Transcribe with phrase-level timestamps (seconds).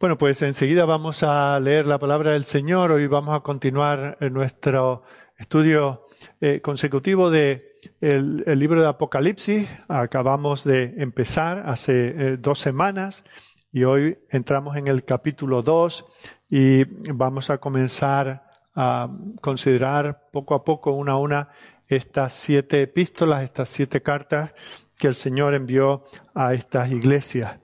[0.00, 2.92] Bueno, pues enseguida vamos a leer la palabra del Señor.
[2.92, 5.02] Hoy vamos a continuar nuestro
[5.36, 6.06] estudio
[6.40, 9.68] eh, consecutivo de el, libro de Apocalipsis.
[9.88, 13.24] Acabamos de empezar hace eh, dos semanas
[13.72, 16.06] y hoy entramos en el capítulo 2
[16.48, 18.44] y vamos a comenzar
[18.76, 21.48] a considerar poco a poco una a una
[21.88, 24.52] estas siete epístolas, estas siete cartas
[24.96, 26.04] que el Señor envió
[26.36, 27.58] a estas iglesias.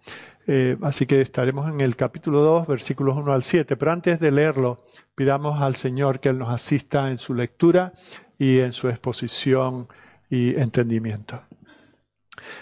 [0.46, 3.76] Eh, así que estaremos en el capítulo 2, versículos 1 al 7.
[3.76, 4.84] Pero antes de leerlo,
[5.14, 7.92] pidamos al Señor que Él nos asista en su lectura
[8.38, 9.88] y en su exposición
[10.28, 11.42] y entendimiento.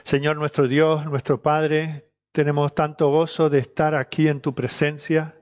[0.03, 5.35] Señor nuestro Dios, nuestro Padre, tenemos tanto gozo de estar aquí en tu presencia.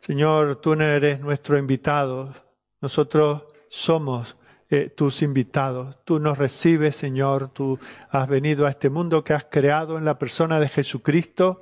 [0.00, 2.32] Señor, tú eres nuestro invitado,
[2.80, 4.36] nosotros somos
[4.68, 5.98] eh, tus invitados.
[6.04, 7.50] Tú nos recibes, Señor.
[7.50, 7.78] Tú
[8.10, 11.60] has venido a este mundo que has creado en la persona de Jesucristo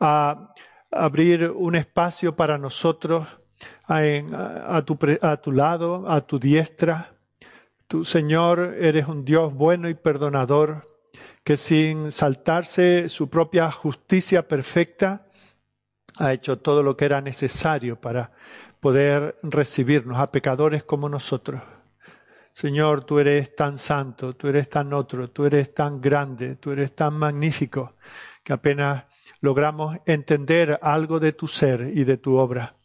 [0.00, 0.52] a
[0.90, 3.26] abrir un espacio para nosotros
[3.86, 7.14] a, tu, a tu lado, a tu diestra.
[7.88, 10.86] Tú, Señor, eres un Dios bueno y perdonador
[11.44, 15.26] que sin saltarse su propia justicia perfecta,
[16.16, 18.32] ha hecho todo lo que era necesario para
[18.80, 21.60] poder recibirnos a pecadores como nosotros.
[22.54, 26.94] Señor, tú eres tan santo, tú eres tan otro, tú eres tan grande, tú eres
[26.94, 27.94] tan magnífico,
[28.44, 29.06] que apenas
[29.40, 32.76] logramos entender algo de tu ser y de tu obra.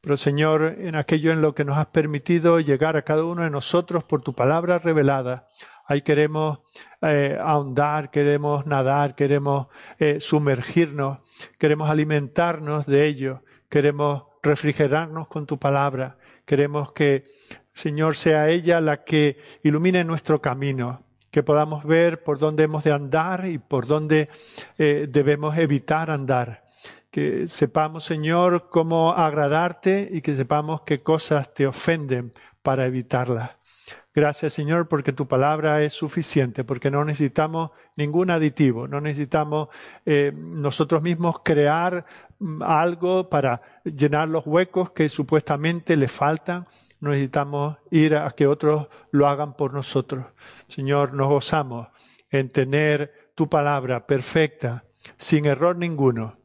[0.00, 3.50] Pero Señor, en aquello en lo que nos has permitido llegar a cada uno de
[3.50, 5.46] nosotros por tu palabra revelada,
[5.84, 6.60] ahí queremos
[7.02, 9.66] eh, ahondar, queremos nadar, queremos
[9.98, 11.18] eh, sumergirnos,
[11.58, 17.24] queremos alimentarnos de ello, queremos refrigerarnos con tu palabra, queremos que
[17.78, 22.90] Señor, sea ella la que ilumine nuestro camino, que podamos ver por dónde hemos de
[22.90, 24.28] andar y por dónde
[24.78, 26.64] eh, debemos evitar andar.
[27.12, 32.32] Que sepamos, Señor, cómo agradarte y que sepamos qué cosas te ofenden
[32.64, 33.52] para evitarlas.
[34.12, 39.68] Gracias, Señor, porque tu palabra es suficiente, porque no necesitamos ningún aditivo, no necesitamos
[40.04, 42.04] eh, nosotros mismos crear
[42.40, 46.66] mm, algo para llenar los huecos que supuestamente le faltan
[47.00, 50.26] no necesitamos ir a que otros lo hagan por nosotros.
[50.68, 51.88] Señor, nos gozamos
[52.30, 54.84] en tener tu palabra perfecta,
[55.16, 56.36] sin error ninguno.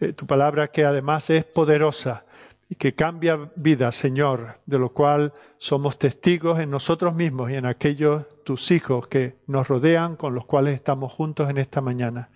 [0.00, 2.24] Eh, tu palabra que además es poderosa
[2.68, 7.66] y que cambia vida, Señor, de lo cual somos testigos en nosotros mismos y en
[7.66, 12.30] aquellos tus hijos que nos rodean, con los cuales estamos juntos en esta mañana.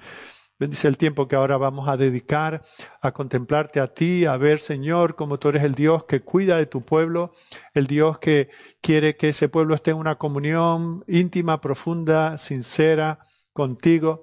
[0.59, 2.63] Bendice el tiempo que ahora vamos a dedicar
[3.01, 6.67] a contemplarte a ti, a ver, Señor, como tú eres el Dios que cuida de
[6.67, 7.33] tu pueblo,
[7.75, 8.49] el Dios que
[8.81, 13.19] quiere que ese pueblo esté en una comunión íntima, profunda, sincera
[13.53, 14.23] contigo,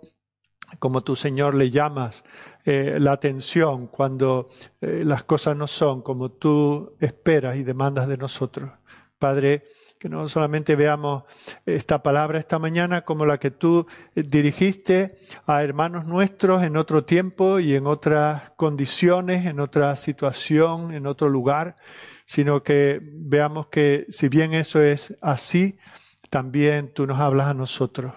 [0.78, 2.24] como tú, Señor, le llamas
[2.64, 4.50] eh, la atención cuando
[4.82, 8.72] eh, las cosas no son como tú esperas y demandas de nosotros.
[9.18, 9.64] Padre,
[10.00, 11.24] que no solamente veamos
[11.66, 17.60] esta palabra esta mañana como la que tú dirigiste a hermanos nuestros en otro tiempo
[17.60, 21.76] y en otras condiciones, en otra situación, en otro lugar,
[22.26, 25.78] sino que veamos que si bien eso es así,
[26.30, 28.14] también tú nos hablas a nosotros.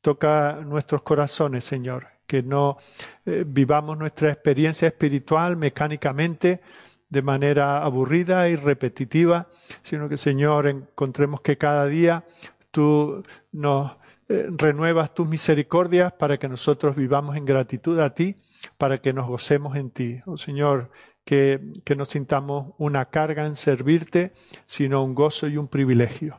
[0.00, 2.78] Toca nuestros corazones, Señor, que no
[3.26, 6.62] eh, vivamos nuestra experiencia espiritual mecánicamente,
[7.08, 9.48] de manera aburrida y repetitiva,
[9.82, 12.24] sino que Señor, encontremos que cada día
[12.70, 13.96] tú nos
[14.28, 18.36] eh, renuevas tus misericordias para que nosotros vivamos en gratitud a ti,
[18.76, 20.20] para que nos gocemos en ti.
[20.26, 20.90] Oh Señor,
[21.24, 24.32] que, que no sintamos una carga en servirte,
[24.66, 26.36] sino un gozo y un privilegio.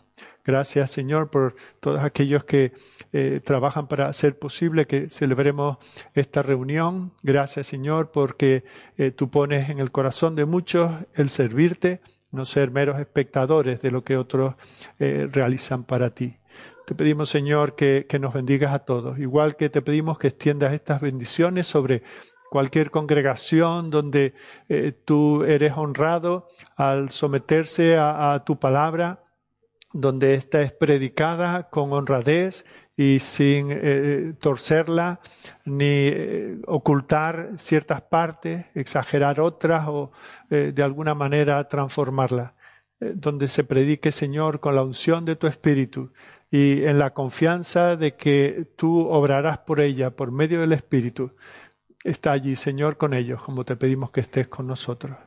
[0.50, 2.72] Gracias, Señor, por todos aquellos que
[3.14, 5.78] eh, trabajan para hacer posible que celebremos
[6.16, 7.12] esta reunión.
[7.22, 8.64] Gracias, Señor, porque
[8.98, 12.02] eh, tú pones en el corazón de muchos el servirte,
[12.32, 14.56] no ser meros espectadores de lo que otros
[14.98, 16.38] eh, realizan para ti.
[16.88, 20.74] Te pedimos, Señor, que, que nos bendigas a todos, igual que te pedimos que extiendas
[20.74, 22.02] estas bendiciones sobre
[22.50, 24.34] cualquier congregación donde
[25.06, 29.20] tú eres honrado al someterse a tu palabra
[29.94, 32.66] donde ésta es predicada con honradez
[32.96, 35.22] y sin eh, torcerla
[35.66, 40.12] ni eh, ocultar ciertas partes, exagerar otras o
[40.50, 42.56] eh, de alguna manera transformarla.
[43.00, 46.12] donde se predique, Señor, con la unción de tu Espíritu
[46.52, 51.32] y en la confianza de que tú obrarás por ella por medio del Espíritu.
[52.04, 55.18] Está allí, Señor, con ellos, como te pedimos que estés con nosotros.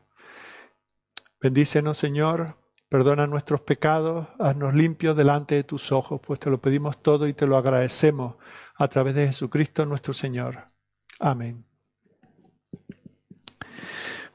[1.41, 2.57] Bendícenos, Señor,
[2.93, 7.33] Perdona nuestros pecados, haznos limpios delante de tus ojos, pues te lo pedimos todo y
[7.33, 8.35] te lo agradecemos
[8.77, 10.67] a través de Jesucristo nuestro Señor.
[11.19, 11.65] Amén.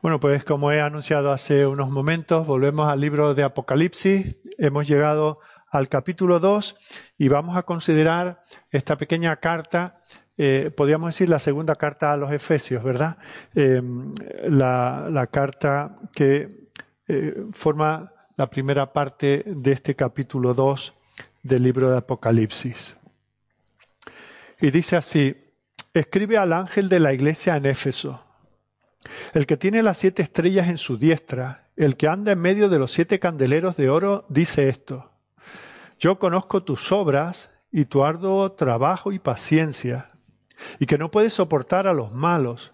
[0.02, 4.38] Bueno, pues como he anunciado hace unos momentos, volvemos al libro de Apocalipsis.
[4.58, 5.38] Hemos llegado
[5.70, 6.78] al capítulo 2
[7.20, 10.02] y vamos a considerar esta pequeña carta,
[10.36, 13.20] eh, podríamos decir la segunda carta a los Efesios, ¿verdad?
[13.54, 13.84] Eh,
[14.50, 16.72] la, carta que
[17.08, 20.94] eh, forma la primera parte de este capítulo 2
[21.44, 22.96] del libro de Apocalipsis.
[24.62, 25.36] Y dice así,
[25.94, 28.24] escribe al ángel de la iglesia en Éfeso
[29.34, 32.80] el que tiene las siete estrellas en su diestra, el que anda en medio de
[32.80, 35.12] los siete candeleros de oro, dice esto.
[36.00, 40.08] Yo conozco tus obras y tu arduo trabajo y paciencia,
[40.80, 42.74] y que no puedes soportar a los malos,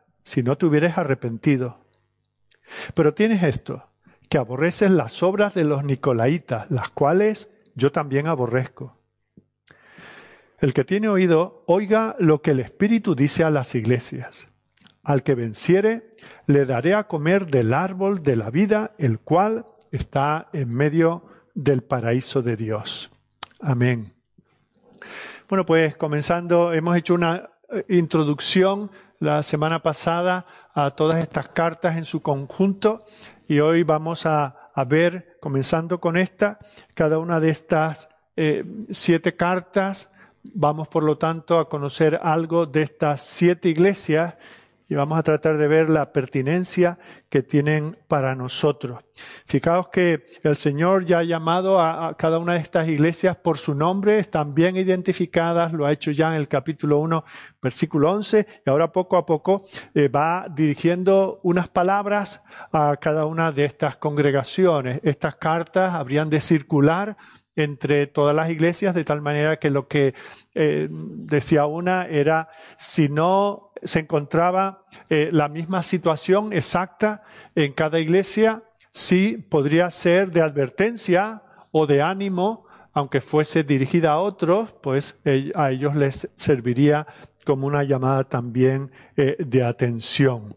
[0.23, 1.85] si no te hubieres arrepentido.
[2.93, 3.89] Pero tienes esto,
[4.29, 8.97] que aborreces las obras de los nicolaitas, las cuales yo también aborrezco.
[10.59, 14.47] El que tiene oído, oiga lo que el Espíritu dice a las iglesias.
[15.03, 16.15] Al que venciere,
[16.45, 21.25] le daré a comer del árbol de la vida, el cual está en medio
[21.55, 23.11] del paraíso de Dios.
[23.59, 24.13] Amén.
[25.49, 28.91] Bueno, pues comenzando, hemos hecho una eh, introducción
[29.21, 33.05] la semana pasada a todas estas cartas en su conjunto
[33.47, 34.55] y hoy vamos a,
[34.87, 36.57] ver, comenzando con esta,
[36.95, 40.11] cada una de estas eh, siete cartas.
[40.55, 44.37] Vamos, por lo tanto, a conocer algo de estas siete iglesias
[44.91, 46.99] y vamos a tratar de ver la pertinencia
[47.29, 48.99] que tienen para nosotros.
[49.45, 53.73] Fijaos que el Señor ya ha llamado a, cada una de estas iglesias por su
[53.73, 57.23] nombre, están bien identificadas, lo ha hecho ya en el capítulo 1,
[57.61, 59.63] versículo 11, y ahora poco a poco
[59.95, 64.99] eh, va dirigiendo unas palabras a cada una de estas congregaciones.
[65.03, 67.15] Estas cartas habrían de circular
[67.55, 70.15] entre todas las iglesias, de tal manera que lo que
[70.53, 77.23] eh, decía una era, si no se encontraba eh, la misma situación exacta
[77.55, 84.19] en cada iglesia, sí podría ser de advertencia o de ánimo, aunque fuese dirigida a
[84.19, 85.17] otros, pues
[85.55, 87.07] a ellos les serviría
[87.45, 90.55] como una llamada también eh, de atención.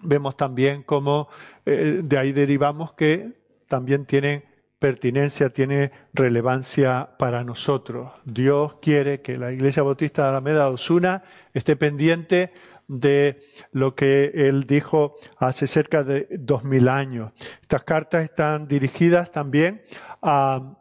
[0.00, 1.28] Vemos también cómo
[1.64, 3.32] eh, de ahí derivamos que
[3.68, 4.44] también tienen
[4.86, 8.12] pertinencia, tiene relevancia para nosotros.
[8.24, 12.52] Dios quiere que la Iglesia Bautista de Alameda Osuna esté pendiente
[12.86, 13.36] de
[13.72, 17.32] lo que él dijo hace cerca de dos mil años.
[17.62, 19.82] Estas cartas están dirigidas también
[20.22, 20.76] a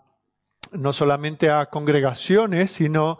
[0.72, 3.20] no solamente a congregaciones, sino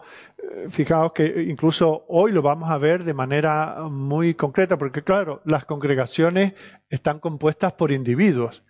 [0.68, 5.64] fijaos que incluso hoy lo vamos a ver de manera muy concreta, porque claro, las
[5.64, 6.54] congregaciones
[6.88, 8.64] están compuestas por individuos.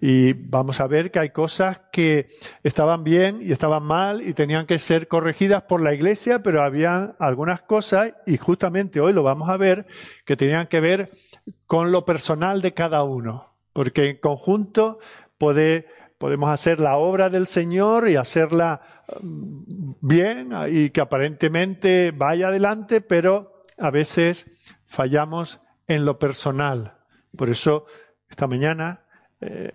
[0.00, 2.28] Y vamos a ver que hay cosas que
[2.62, 7.14] estaban bien y estaban mal y tenían que ser corregidas por la iglesia, pero había
[7.18, 9.86] algunas cosas, y justamente hoy lo vamos a ver,
[10.24, 11.10] que tenían que ver
[11.66, 14.98] con lo personal de cada uno, porque en conjunto
[15.38, 18.80] podemos hacer la obra del Señor y hacerla
[20.00, 24.50] bien y que aparentemente vaya adelante, pero a veces
[24.84, 26.94] fallamos en lo personal.
[27.36, 27.86] Por eso,
[28.28, 29.04] esta mañana,
[29.40, 29.72] eh,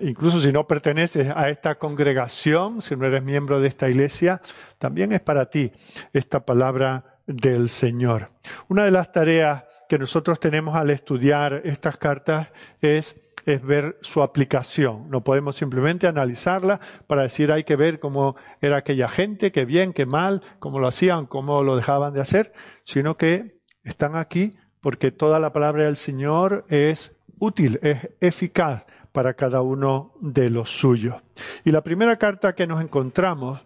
[0.00, 4.40] incluso si no perteneces a esta congregación, si no eres miembro de esta iglesia,
[4.78, 5.72] también es para ti
[6.12, 8.30] esta palabra del Señor.
[8.68, 12.48] Una de las tareas que nosotros tenemos al estudiar estas cartas
[12.80, 13.16] es
[13.48, 15.08] es ver su aplicación.
[15.08, 19.94] No podemos simplemente analizarla para decir hay que ver cómo era aquella gente, qué bien,
[19.94, 22.52] qué mal, cómo lo hacían, cómo lo dejaban de hacer,
[22.84, 29.32] sino que están aquí porque toda la palabra del Señor es útil, es eficaz para
[29.32, 31.16] cada uno de los suyos.
[31.64, 33.64] Y la primera carta que nos encontramos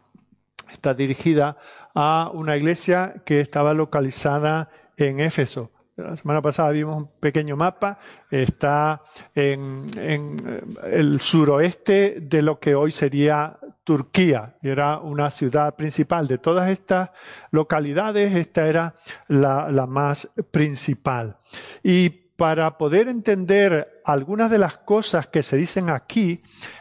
[0.71, 1.57] está dirigida
[1.93, 5.72] a una iglesia que estaba localizada en Éfeso.
[5.97, 7.99] La semana pasada vimos un pequeño mapa,
[8.31, 9.03] está
[9.35, 16.29] en, eh, el suroeste de lo que hoy sería Turquía, era una ciudad principal.
[16.29, 17.11] De todas estas
[17.51, 18.95] localidades, esta era
[19.29, 21.37] la, más principal.
[22.43, 26.41] Para poder entender algunas de las cosas que se dicen aquí,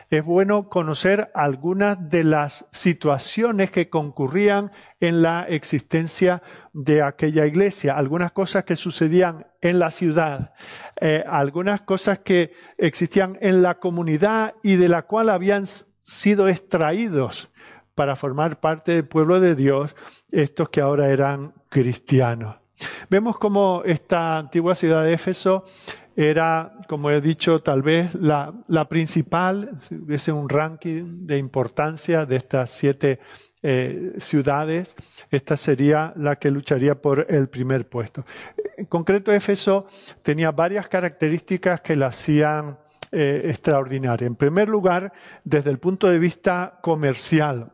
[0.09, 6.41] es bueno conocer algunas de las situaciones que concurrían en la existencia
[6.73, 10.55] de aquella iglesia, algunas cosas que sucedían en la ciudad,
[10.99, 15.67] eh, algunas cosas que existían en la comunidad y de la cual habían
[16.01, 17.51] sido extraídos
[17.93, 19.95] para formar parte del pueblo de Dios
[20.31, 22.60] estos que ahora eran cristianos.
[23.09, 25.65] Vemos cómo esta antigua ciudad de Éfeso
[26.15, 32.35] era, como he dicho, tal vez la, principal, si hubiese un ranking de importancia de
[32.35, 33.19] estas siete
[33.63, 34.95] eh, ciudades,
[35.29, 38.25] esta sería la que lucharía por el primer puesto.
[38.77, 39.87] En concreto, Éfeso
[40.23, 42.77] tenía varias características que la hacían
[43.11, 44.25] eh, extraordinaria.
[44.25, 47.71] En primer lugar, desde el punto de vista comercial,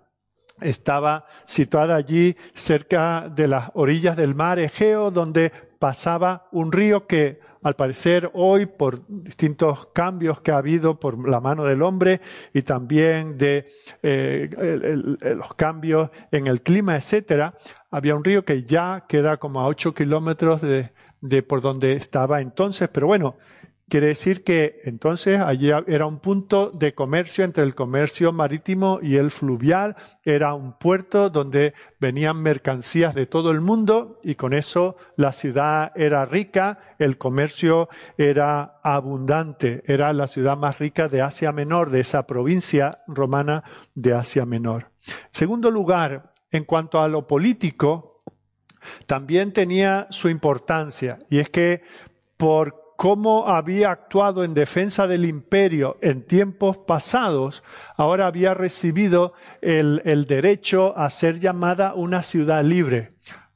[0.61, 7.39] estaba situada allí cerca de las orillas del mar Egeo, donde pasaba un río que
[7.61, 12.21] al parecer hoy por distintos cambios que ha habido por la mano del hombre
[12.53, 13.67] y también de
[14.01, 14.49] eh,
[15.35, 17.55] los cambios en el clima, etcétera,
[17.91, 22.41] había un río que ya queda como a ocho kilómetros de, de por donde estaba
[22.41, 23.35] entonces, pero bueno,
[23.89, 29.15] Quiere decir que entonces allí era un punto de comercio entre el comercio marítimo y
[29.15, 34.97] el fluvial, era un puerto donde venían mercancías de todo el mundo y con eso
[35.15, 41.53] la ciudad era rica, el comercio era abundante, era la ciudad más rica de Asia
[41.53, 43.63] Menor, de esa provincia romana
[43.95, 44.91] de Asia Menor.
[45.31, 48.21] segundo lugar, en cuanto a lo político,
[49.05, 51.83] también tenía su importancia y es que
[52.35, 57.63] por cómo había actuado en defensa del imperio en tiempos pasados,
[57.95, 63.09] ahora había recibido el, derecho a ser llamada una ciudad libre,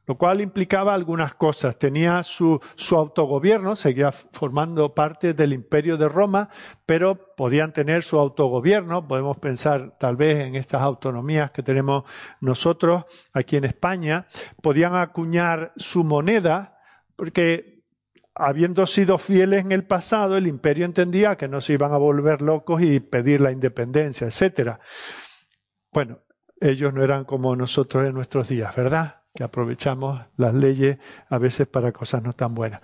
[0.06, 1.80] lo cual implicaba algunas cosas.
[1.80, 6.50] Tenía su, su autogobierno, seguía formando parte del imperio de Roma,
[6.86, 9.08] pero podían tener su autogobierno.
[9.08, 12.04] Podemos pensar tal vez en estas autonomías que tenemos
[12.42, 14.28] nosotros aquí en España.
[14.62, 16.78] Podían acuñar su moneda,
[17.16, 17.71] porque
[18.36, 22.42] habiendo sido fieles en el pasado, el imperio entendía que no se iban a volver
[22.42, 24.78] locos y pedir la independencia, etc.
[25.92, 26.20] Bueno,
[26.60, 29.22] ellos no eran como nosotros en nuestros días, ¿verdad?
[29.34, 30.98] Que aprovechamos las leyes
[31.30, 32.82] a veces para cosas no tan buenas.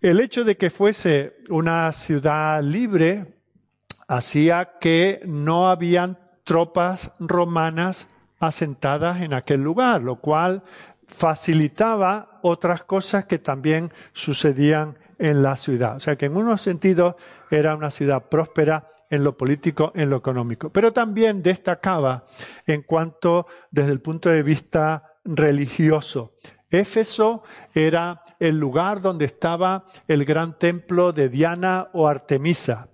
[0.00, 3.38] El hecho de que fuese una ciudad libre
[4.08, 8.08] hacía que no habían tropas romanas
[8.40, 10.64] asentadas en aquel lugar, lo cual
[11.12, 15.96] facilitaba otras cosas que también sucedían en la ciudad.
[15.96, 17.14] O sea que en unos sentidos
[17.50, 22.24] era una ciudad próspera en lo político, en lo económico, pero también destacaba
[22.66, 26.32] en cuanto desde el punto de vista religioso.
[26.70, 27.42] Éfeso
[27.74, 32.88] era el lugar donde estaba el gran templo de Diana o Artemisa.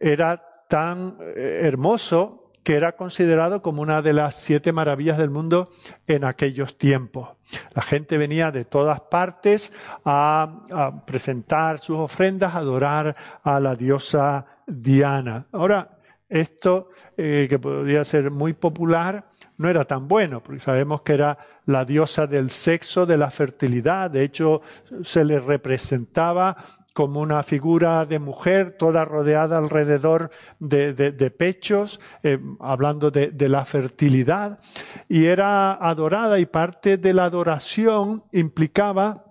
[0.00, 5.70] Era tan eh, hermoso que era considerado como una de las siete maravillas del mundo
[6.06, 7.30] en aquellos tiempos.
[7.74, 9.72] La gente venía de todas partes
[10.04, 15.46] a, presentar sus ofrendas, a adorar a la diosa Diana.
[15.52, 19.26] Ahora, esto eh, que podría ser muy popular
[19.58, 24.10] no era tan bueno, porque sabemos que era la diosa del sexo, de la fertilidad.
[24.10, 24.62] De hecho,
[25.02, 26.56] se le representaba
[26.92, 33.64] como una figura de mujer toda rodeada alrededor de, pechos, eh, hablando de, de, la
[33.64, 34.60] fertilidad,
[35.08, 39.24] y era adorada y parte de la adoración implicaba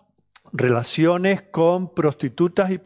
[0.54, 2.80] relaciones con prostitutas y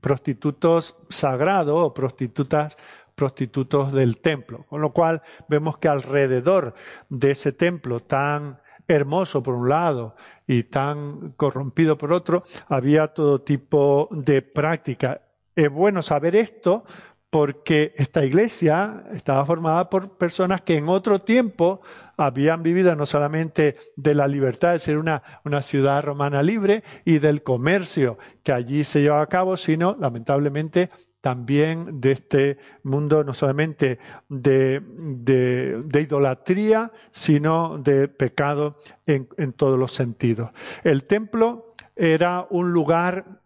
[0.00, 2.76] prostitutos sagrados o prostitutas
[3.14, 4.64] prostitutos del templo.
[4.68, 6.74] Con lo cual vemos que alrededor
[7.08, 8.61] de ese templo tan
[8.94, 10.14] hermoso por un lado
[10.46, 15.20] y tan corrompido por otro, había todo tipo de práctica.
[15.54, 16.84] Es bueno saber esto
[17.30, 21.80] porque esta iglesia estaba formada por personas que en otro tiempo
[22.16, 27.18] habían vivido no solamente de la libertad de ser una, una ciudad romana libre y
[27.18, 30.90] del comercio que allí se llevaba a cabo, sino lamentablemente
[31.22, 33.98] también de este mundo no solamente
[34.28, 34.82] de,
[35.94, 38.76] idolatría, sino de pecado
[39.06, 40.50] en, todos los sentidos.
[40.82, 43.40] El templo era un lugar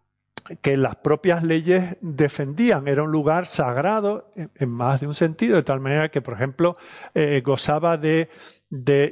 [0.63, 2.89] que las propias leyes defendían.
[2.89, 6.77] Era un lugar sagrado en, más de un sentido, de tal manera que, por ejemplo,
[7.15, 8.31] eh, gozaba de,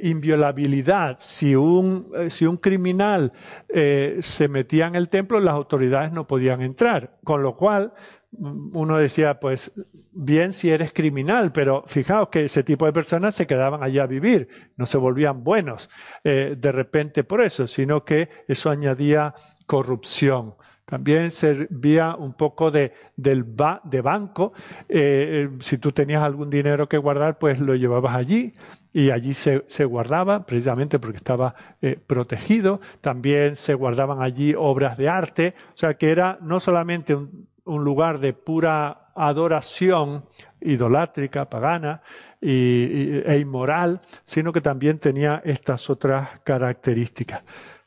[0.01, 1.17] inviolabilidad.
[1.19, 3.31] Si un, eh, si un criminal
[3.69, 7.17] eh, se metía en el templo, las autoridades no podían entrar.
[7.23, 7.93] Con lo cual,
[8.39, 9.71] uno decía, pues
[10.11, 14.07] bien si eres criminal, pero fijaos que ese tipo de personas se quedaban allá a
[14.07, 15.89] vivir, no se volvían buenos
[16.23, 19.33] eh, de repente por eso, sino que eso añadía
[19.65, 20.55] corrupción.
[20.85, 23.43] También servía un poco de, del
[23.85, 24.53] de banco.
[24.87, 28.53] Eh, eh, si tú tenías algún dinero que guardar, pues lo llevabas allí
[28.93, 32.79] y allí se, se guardaba, precisamente porque estaba eh, protegido.
[33.01, 35.55] También se guardaban allí obras de arte.
[35.73, 40.25] O sea que era no solamente un, un lugar de pura adoración
[40.61, 42.01] idolátrica, pagana
[42.41, 47.43] e inmoral, sino que también tenía estas otras características.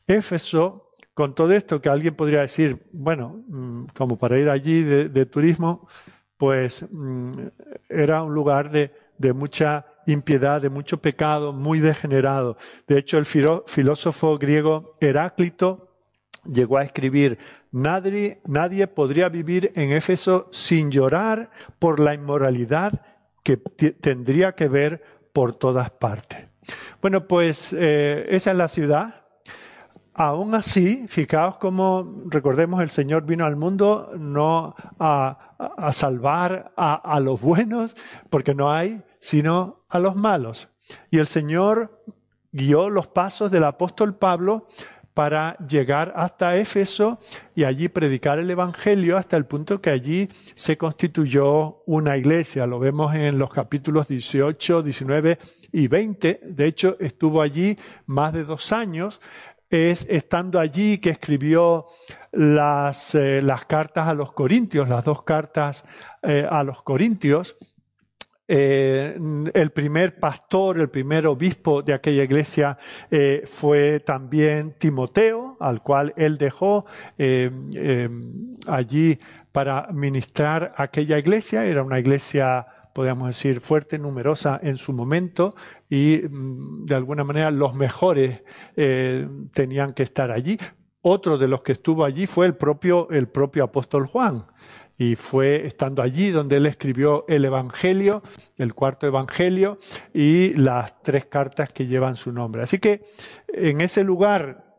[0.07, 5.25] Éfeso con todo esto que alguien podría decir, bueno, mm, como para ir allí de,
[5.25, 5.85] turismo,
[6.37, 7.31] pues mm,
[7.89, 8.93] era un lugar de,
[9.33, 12.55] mucha impiedad, de mucho pecado, muy degenerado.
[12.87, 15.88] De hecho, el filósofo griego Heráclito
[16.51, 17.37] llegó a escribir,
[17.71, 22.93] nadie, nadie podría vivir en Éfeso sin llorar por la inmoralidad
[23.43, 25.03] que tendría que ver
[25.33, 26.47] por todas partes.
[27.01, 29.29] Bueno, pues eh, esa es la ciudad
[30.19, 37.21] Aún así, fijaos cómo, recordemos, el Señor vino al mundo no a, salvar a, a,
[37.21, 37.95] los buenos,
[38.29, 40.67] porque no hay, sino a los malos.
[41.09, 42.03] Y el Señor
[42.51, 44.67] guió los pasos del apóstol Pablo
[45.19, 47.19] para llegar hasta Éfeso
[47.53, 52.65] y allí predicar el Evangelio hasta el punto que allí se constituyó una iglesia.
[52.65, 55.37] Lo vemos en los capítulos 18, 19
[55.73, 56.39] y 20.
[56.41, 59.19] De hecho, estuvo allí más de dos años
[59.69, 61.87] es estando allí que escribió
[62.31, 65.83] las, eh, las cartas a los Corintios, las dos cartas
[66.23, 67.57] eh, a los Corintios.
[68.51, 69.15] Eh,
[69.53, 72.77] el primer pastor, el primer obispo de aquella iglesia
[73.45, 76.85] fue también Timoteo, al cual él dejó
[78.67, 79.19] allí
[79.51, 81.65] para ministrar aquella iglesia.
[81.65, 85.55] Era una iglesia podríamos decir, fuerte, numerosa en su momento
[85.89, 88.43] y mm, de alguna manera los mejores
[88.75, 90.57] eh, tenían que estar allí.
[91.01, 94.43] Otro de los que estuvo allí fue el propio, el propio apóstol Juan.
[94.99, 98.21] Y fue estando allí donde él escribió el Evangelio,
[98.57, 99.79] el cuarto Evangelio
[100.13, 102.61] y las tres cartas que llevan su nombre.
[102.61, 103.01] Así que
[103.47, 104.69] en ese lugar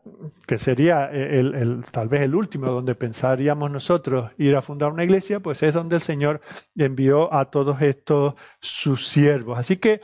[0.47, 5.39] que sería el, tal vez el último donde pensaríamos nosotros ir a fundar una iglesia,
[5.39, 6.39] pues es donde el Señor
[6.75, 9.59] envió a todos estos sus siervos.
[9.59, 10.01] Así que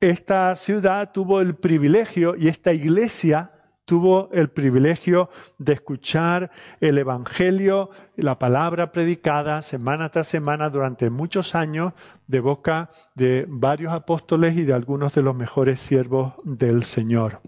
[0.00, 3.50] esta ciudad tuvo el privilegio y esta iglesia
[3.90, 11.56] tuvo el privilegio de escuchar el Evangelio, la palabra predicada semana tras semana durante muchos
[11.56, 11.92] años
[12.28, 17.40] de boca de varios apóstoles y de algunos de los mejores siervos del Señor.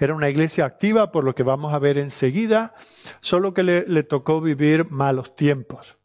[0.00, 2.74] Era una iglesia activa, por lo que vamos a ver enseguida,
[3.20, 5.96] solo que le, tocó vivir malos tiempos.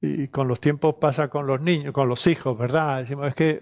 [0.00, 3.00] Y con los tiempos pasa con los niños, con los hijos, ¿verdad?
[3.00, 3.60] Decimos, es que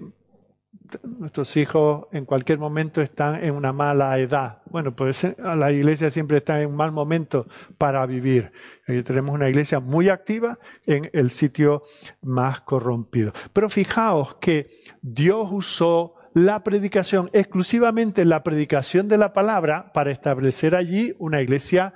[1.03, 4.63] nuestros hijos en cualquier momento están en una mala edad.
[4.71, 7.47] Bueno, pues eh, la iglesia siempre está en un mal momento
[7.79, 8.53] para vivir.
[8.87, 11.83] Y tenemos una iglesia muy activa en el sitio
[12.23, 13.33] más corrompido.
[13.53, 14.69] Pero fijaos que
[15.03, 21.95] Dios usó la predicación, exclusivamente la predicación de la palabra, para establecer allí una iglesia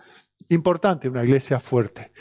[0.48, 2.12] importante, una iglesia fuerte.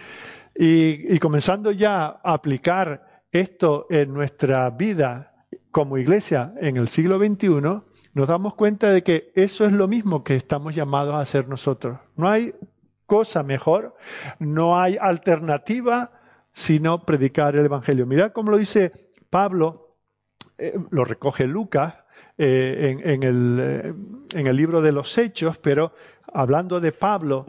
[0.53, 5.38] Y, comenzando ya a aplicar esto en nuestra vida
[5.71, 10.23] como iglesia en el siglo XXI, nos damos cuenta de que eso es lo mismo
[10.23, 11.99] que estamos llamados a hacer nosotros.
[12.15, 12.53] No hay
[13.05, 13.95] cosa mejor,
[14.39, 16.11] no hay alternativa
[16.51, 18.05] sino predicar el Evangelio.
[18.05, 18.91] Mirad cómo lo dice
[19.29, 19.95] Pablo,
[20.57, 21.95] eh, lo recoge Lucas,
[22.37, 23.93] eh, eh,
[24.33, 25.93] en el libro de los Hechos, pero
[26.33, 27.45] hablando de Pablo,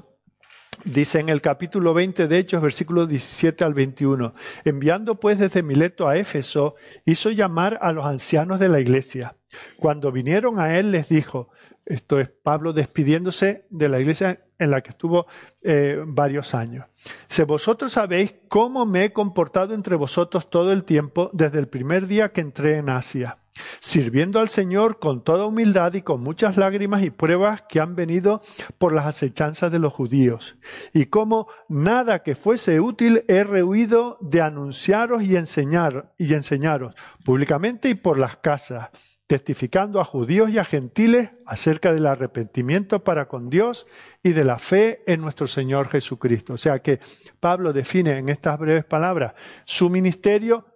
[0.85, 4.33] Dice en el capítulo 20 de Hechos, versículos 17 al 21,
[4.65, 9.37] enviando pues desde Mileto a Éfeso, hizo llamar a los ancianos de la iglesia.
[9.77, 11.51] Cuando vinieron a él les dijo,
[11.85, 15.27] esto es Pablo despidiéndose de la iglesia en la que estuvo
[15.63, 16.87] eh, varios años.
[17.29, 22.07] Si vosotros sabéis cómo me he comportado entre vosotros todo el tiempo desde el primer
[22.07, 23.39] día que entré en Asia
[23.79, 28.41] sirviendo al Señor con toda humildad y con muchas lágrimas y pruebas que han venido
[28.79, 30.57] por las acechanzas de los judíos.
[30.93, 36.95] Y como nada que fuese útil he rehuido de anunciaros y enseñar y enseñaros
[37.25, 38.89] públicamente y por las casas,
[39.27, 43.87] testificando a judíos y a gentiles acerca del arrepentimiento para con Dios
[44.23, 46.55] y de la fe en nuestro Señor Jesucristo.
[46.55, 46.99] O sea que
[47.39, 50.67] Pablo define en estas breves palabras su ministerio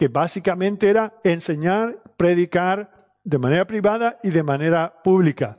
[0.00, 5.58] que básicamente era enseñar, predicar de manera privada y de manera pública.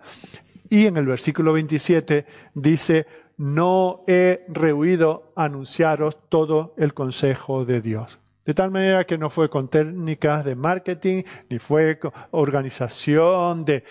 [0.67, 2.25] Y en el versículo 27
[2.55, 3.05] dice,
[3.37, 8.17] no he rehuido anunciaros todo el consejo de Dios.
[8.43, 11.99] De tal manera que no fue con técnicas de marketing, ni fue
[12.31, 13.83] organización de,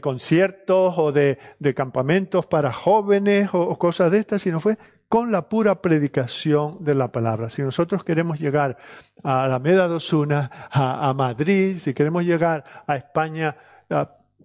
[0.00, 1.36] conciertos o de,
[1.76, 7.08] campamentos para jóvenes o, cosas de estas, sino fue con la pura predicación de la
[7.12, 7.50] palabra.
[7.50, 8.76] Si nosotros queremos llegar
[9.22, 13.56] a la Meda de Osuna, a, Madrid, si queremos llegar a España,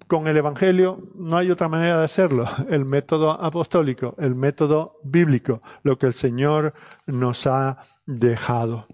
[0.08, 2.46] con el Evangelio no hay otra manera de hacerlo.
[2.70, 6.74] El método apostólico, el método bíblico, lo que el Señor
[7.06, 8.88] nos ha dejado.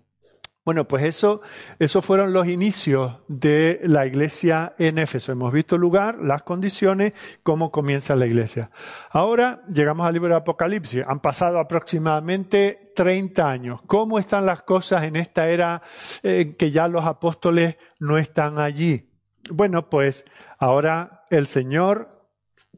[0.66, 1.42] Bueno, pues eso,
[1.78, 5.32] esos fueron los inicios de la iglesia en Éfeso.
[5.32, 8.72] Hemos visto el lugar, las condiciones, cómo comienza la iglesia.
[9.12, 11.04] Ahora llegamos al libro de Apocalipsis.
[11.06, 13.82] Han pasado aproximadamente 30 años.
[13.86, 15.84] ¿Cómo están las cosas en esta era
[16.24, 19.12] en eh, que ya los apóstoles no están allí?
[19.52, 20.26] Bueno, pues
[20.58, 22.10] ahora el Señor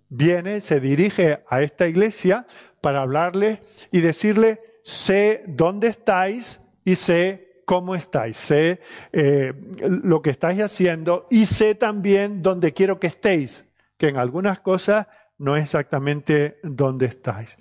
[0.10, 2.48] viene, se dirige a esta iglesia
[2.82, 3.62] para hablarle
[3.94, 8.80] y decirle, sé dónde estáis y sé cómo estáis, sé
[9.12, 13.66] eh, lo que estáis haciendo y sé también dónde quiero que estéis,
[13.98, 17.58] que en algunas cosas no es exactamente dónde estáis.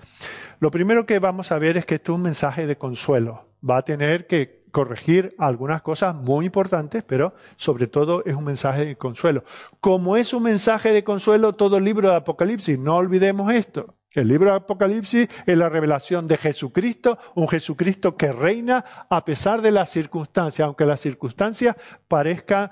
[0.60, 3.48] Lo primero que vamos a ver es que esto es un mensaje de consuelo.
[3.68, 8.86] Va a tener que corregir algunas cosas muy importantes, pero sobre todo es un mensaje
[8.86, 9.42] de consuelo.
[9.80, 13.96] Como es un mensaje de consuelo todo el libro de Apocalipsis, no olvidemos esto.
[14.16, 19.60] El libro de Apocalipsis es la revelación de Jesucristo, un Jesucristo que reina a pesar
[19.60, 21.76] de las circunstancias, aunque las circunstancias
[22.08, 22.70] parezcan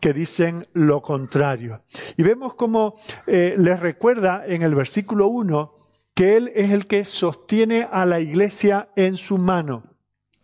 [0.00, 1.82] que dicen lo contrario.
[2.16, 2.94] Y vemos cómo
[3.26, 5.74] eh, les recuerda en el versículo 1
[6.14, 9.95] que Él es el que sostiene a la iglesia en su mano.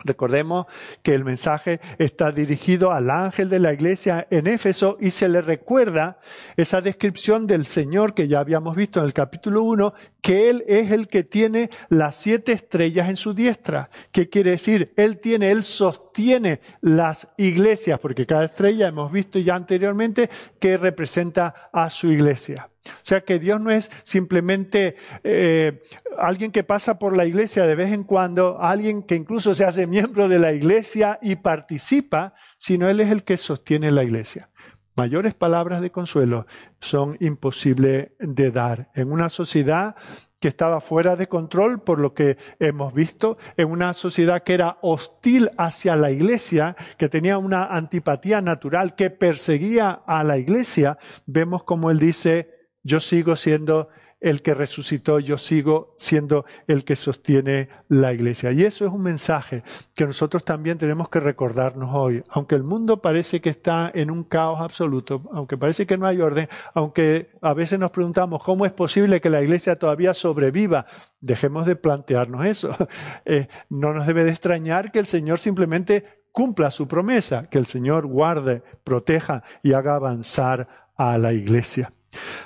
[0.05, 0.67] Recordemos
[1.03, 5.41] que el mensaje está dirigido al ángel de la iglesia en Éfeso y se le
[5.41, 6.19] recuerda
[6.57, 10.91] esa descripción del Señor que ya habíamos visto en el capítulo 1, que Él es
[10.91, 13.91] el que tiene las siete estrellas en su diestra.
[14.11, 14.93] ¿Qué quiere decir?
[14.97, 15.63] Él tiene, Él
[16.13, 20.29] sostiene las iglesias, porque cada estrella hemos visto ya anteriormente
[20.61, 22.69] que representa a su iglesia.
[22.85, 25.83] O sea que Dios no es simplemente eh,
[26.19, 29.87] alguien que pasa por la iglesia de vez en cuando, alguien que incluso se hace
[29.87, 34.51] miembro de la iglesia y participa, sino Él es el que sostiene la iglesia.
[34.95, 36.45] Mayores palabras de consuelo
[36.79, 39.97] son imposibles de dar en una sociedad
[40.43, 44.77] que estaba fuera de control por lo que hemos visto, en una sociedad que era
[44.83, 51.63] hostil hacia la iglesia, que tenía una antipatía natural, que perseguía a la iglesia, vemos
[51.63, 52.51] como él dice,
[52.83, 53.89] yo sigo siendo
[54.23, 58.53] el que resucitó, yo sigo siendo el que sostiene la iglesia.
[58.53, 62.23] Y eso es un mensaje que nosotros también tenemos que recordarnos hoy.
[62.31, 66.21] Aunque el mundo parece que está en un caos absoluto, aunque parece que no hay
[66.21, 70.87] orden, aunque a veces nos preguntamos cómo es posible que la iglesia todavía sobreviva,
[71.21, 72.75] dejemos de plantearnos eso.
[73.25, 77.67] Eh, no nos debe de extrañar que el Señor simplemente cumpla su promesa, que el
[77.67, 81.93] Señor guarde, proteja y haga avanzar a la iglesia.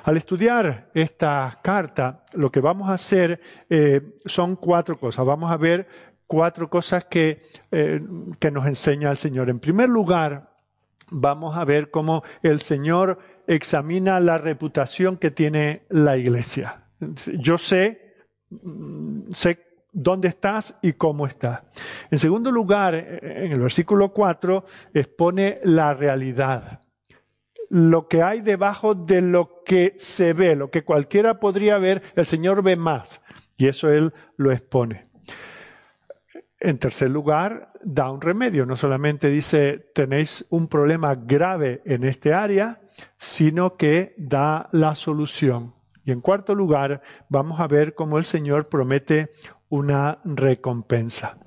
[0.05, 5.27] Al estudiar esta carta, lo que vamos a hacer eh, son cuatro cosas.
[5.27, 5.89] Vamos a ver
[6.27, 8.01] cuatro cosas que, eh,
[8.39, 9.51] que nos enseña el Señor.
[9.51, 10.55] En primer lugar,
[11.11, 16.85] vamos a ver cómo el Señor examina la reputación que tiene la iglesia.
[17.39, 18.15] Yo sé,
[18.51, 21.63] mm, sé dónde estás y cómo estás.
[22.11, 26.81] En segundo lugar, en el versículo 4 expone la realidad
[27.71, 32.27] lo que hay debajo de lo que se ve, lo que cualquiera podría ver, el
[32.27, 33.21] Señor ve más.
[33.57, 35.05] Y eso Él lo expone.
[36.59, 38.67] En tercer lugar, da un remedio.
[38.67, 42.81] No solamente dice, tenéis un problema grave en este área,
[43.19, 45.75] sino que da la solución.
[46.05, 49.31] Y en cuarto lugar, vamos a ver cómo el Señor promete
[49.69, 51.39] una recompensa.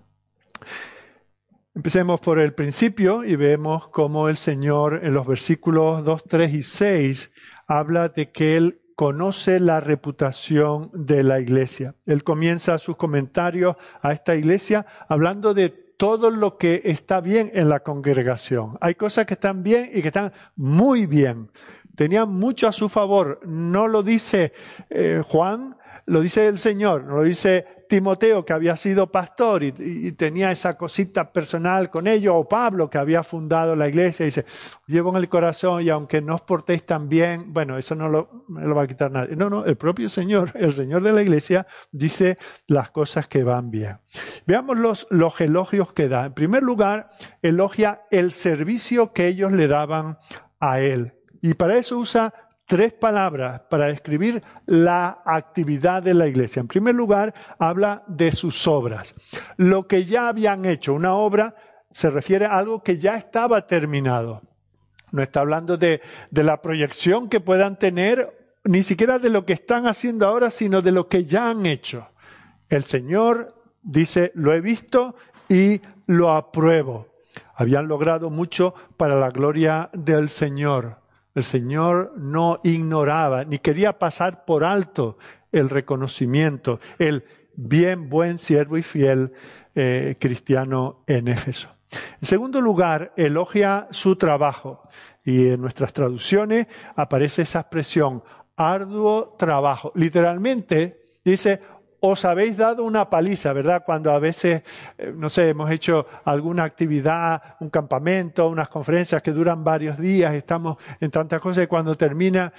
[1.76, 6.64] Empecemos por el principio y vemos cómo el Señor en los versículos 2, 3 y
[6.64, 7.32] 6
[7.68, 11.96] habla de que Él conoce la reputación de la iglesia.
[12.08, 17.70] Él comienza sus comentarios a esta iglesia hablando de todo lo que está bien en
[17.70, 18.72] la congregación.
[18.82, 21.52] Hay cosas que están bien y que están muy bien.
[21.96, 23.42] Tenían mucho a su favor.
[23.46, 24.54] No lo dice
[24.90, 25.78] eh, Juan,
[26.08, 30.78] lo dice el Señor, no lo dice Timoteo, que había sido pastor y, tenía esa
[30.78, 34.46] cosita personal con ellos, o Pablo, que había fundado la iglesia, dice,
[34.88, 38.46] llevo en el corazón y aunque no os portéis tan bien, bueno, eso no lo,
[38.48, 39.36] lo va a quitar nadie.
[39.36, 43.72] No, no, el propio Señor, el Señor de la iglesia, dice las cosas que van
[43.72, 43.98] bien.
[44.46, 44.78] Veamos
[45.10, 46.28] los elogios que da.
[46.28, 47.10] En primer lugar,
[47.42, 50.20] elogia el servicio que ellos le daban
[50.60, 51.14] a él.
[51.42, 56.60] Y para eso usa tres palabras para describir la actividad de la iglesia.
[56.60, 59.16] En primer lugar, habla de sus obras.
[59.58, 61.56] Lo que ya habían hecho, una obra
[61.92, 64.44] se refiere a algo que ya estaba terminado.
[65.12, 69.54] No está hablando de, de la proyección que puedan tener, ni siquiera de lo que
[69.54, 72.08] están haciendo ahora, sino de lo que ya han hecho.
[72.70, 75.16] El Señor dice, lo he visto
[75.48, 77.08] y lo apruebo.
[77.56, 80.99] Habían logrado mucho para la gloria del Señor.
[81.40, 85.18] El Señor no ignoraba ni quería pasar por alto
[85.54, 87.24] el reconocimiento, el
[87.56, 89.32] bien, buen siervo y fiel
[89.74, 91.70] eh, cristiano en Éfeso.
[92.22, 94.84] En segundo lugar, elogia su trabajo.
[95.24, 98.22] Y en nuestras traducciones aparece esa expresión,
[98.58, 99.94] arduo trabajo.
[99.96, 101.62] Literalmente dice,
[102.02, 103.84] os habéis dado una paliza, ¿verdad?
[103.86, 104.64] Cuando a veces,
[104.98, 110.34] eh, no sé, hemos hecho alguna actividad, un campamento, unas conferencias que duran varios días,
[110.34, 112.54] estamos en tantas cosas y cuando termina,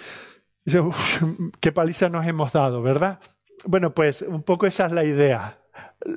[1.60, 3.18] qué paliza nos hemos dado, ¿verdad?
[3.64, 5.58] Bueno, pues un poco esa es la idea.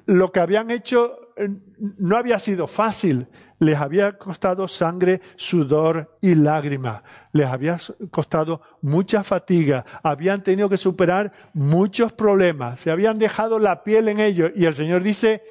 [0.05, 1.49] Lo que habían hecho eh,
[1.97, 3.27] no había sido fácil,
[3.59, 7.03] les había costado sangre, sudor y lágrima.
[7.33, 7.77] Les había
[8.09, 9.85] costado mucha fatiga.
[10.01, 12.79] Habían tenido que superar muchos problemas.
[12.79, 14.51] Se habían dejado la piel en ellos.
[14.55, 15.43] Y el Señor dice,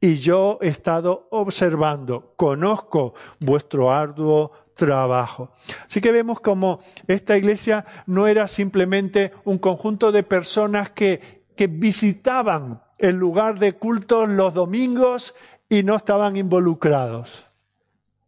[0.00, 5.50] y yo he estado observando, conozco vuestro arduo trabajo.
[5.86, 11.66] Así que vemos como esta iglesia no era simplemente un conjunto de personas que, que
[11.66, 15.34] visitaban el lugar de culto los domingos
[15.68, 17.46] y no estaban involucrados.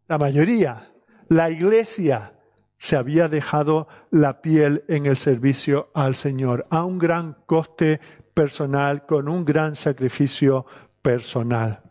[0.08, 0.90] La mayoría,
[1.28, 2.32] la iglesia,
[2.78, 8.00] se había dejado la piel en el servicio al Señor, a un gran coste
[8.34, 10.66] personal, con un gran sacrificio
[11.02, 11.82] personal.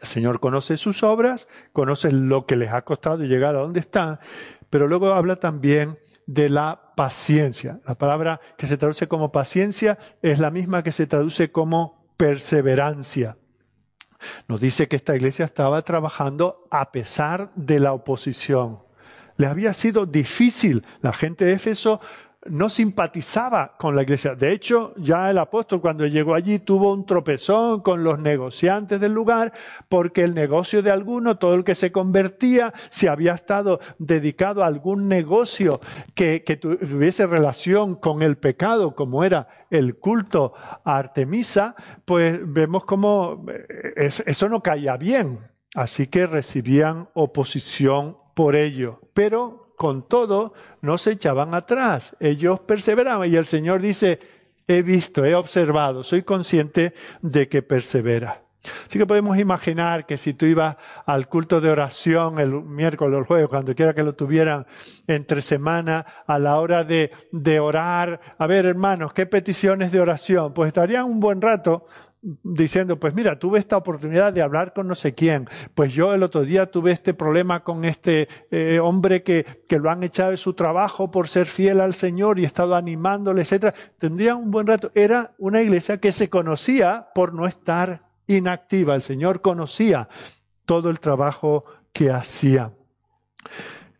[0.00, 4.18] El Señor conoce sus obras, conoce lo que les ha costado llegar a donde están,
[4.70, 7.80] pero luego habla también de la paciencia.
[7.86, 13.36] La palabra que se traduce como paciencia es la misma que se traduce como perseverancia.
[14.48, 18.85] Nos dice que esta iglesia estaba trabajando a pesar de la oposición.
[19.36, 20.84] Le había sido difícil.
[21.02, 22.00] La gente de Éfeso
[22.50, 24.34] no simpatizaba con la iglesia.
[24.34, 29.12] De hecho, ya el apóstol cuando llegó allí tuvo un tropezón con los negociantes del
[29.12, 29.52] lugar,
[29.88, 34.66] porque el negocio de alguno, todo el que se convertía, si había estado dedicado a
[34.66, 35.80] algún negocio
[36.14, 43.44] que, tuviese relación con el pecado, como era el culto a Artemisa, pues vemos como
[43.48, 45.40] eh, eso no caía bien.
[45.74, 49.00] Así que recibían oposición por ello.
[49.14, 52.14] Pero con todo, no se echaban atrás.
[52.20, 54.20] Ellos perseveraban y el Señor dice,
[54.68, 58.42] he visto, he observado, soy consciente de que persevera.
[58.86, 63.18] Así que podemos imaginar que si tú ibas al culto de oración el miércoles o
[63.20, 64.66] el jueves, cuando quiera que lo tuvieran
[65.06, 70.52] entre semana, a la hora de, de orar, a ver hermanos, ¿qué peticiones de oración?
[70.52, 71.86] Pues estarían un buen rato
[72.42, 76.22] diciendo, pues mira, tuve esta oportunidad de hablar con no sé quién, pues yo el
[76.22, 80.36] otro día tuve este problema con este eh, hombre que, que, lo han echado de
[80.36, 83.74] su trabajo por ser fiel al Señor y estado animándole, etcétera.
[83.98, 84.90] Tendrían un buen rato.
[84.94, 88.94] Era una iglesia que se conocía por no estar inactiva.
[88.94, 90.08] El Señor conocía
[90.64, 92.72] todo el trabajo que hacía.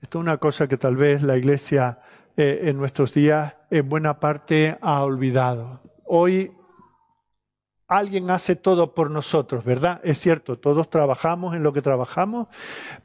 [0.02, 2.00] Esto es una cosa que tal vez la iglesia
[2.36, 5.80] eh, en nuestros días en buena parte ha olvidado.
[6.04, 6.52] Hoy
[7.88, 10.00] alguien hace todo por nosotros, ¿verdad?
[10.02, 12.48] Es cierto, todos trabajamos en lo que trabajamos,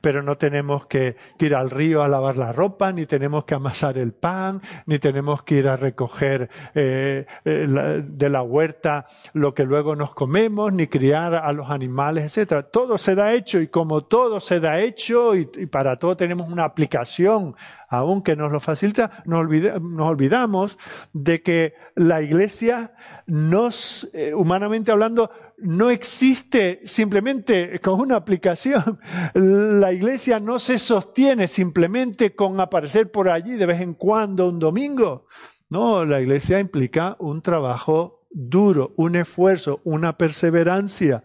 [0.02, 3.98] pero no tenemos que, ir al río a lavar la ropa, ni tenemos que amasar
[3.98, 9.65] el pan, ni tenemos que ir a recoger eh, eh, de la huerta lo que
[9.65, 12.63] luego nos comemos, ni criar a los animales, etcétera.
[12.63, 16.52] Todo se da hecho y como todo se da hecho y, y para todo tenemos
[16.52, 17.56] una aplicación
[17.91, 20.77] aunque nos lo facilita, nos, olvidamos
[21.12, 22.93] de que la iglesia
[23.27, 28.97] nos, eh, humanamente hablando, no existe simplemente con una aplicación.
[29.34, 34.58] La iglesia no se sostiene simplemente con aparecer por allí de vez en cuando un
[34.58, 35.27] domingo.
[35.67, 41.23] No, la iglesia implica un trabajo duro, un esfuerzo, una perseverancia.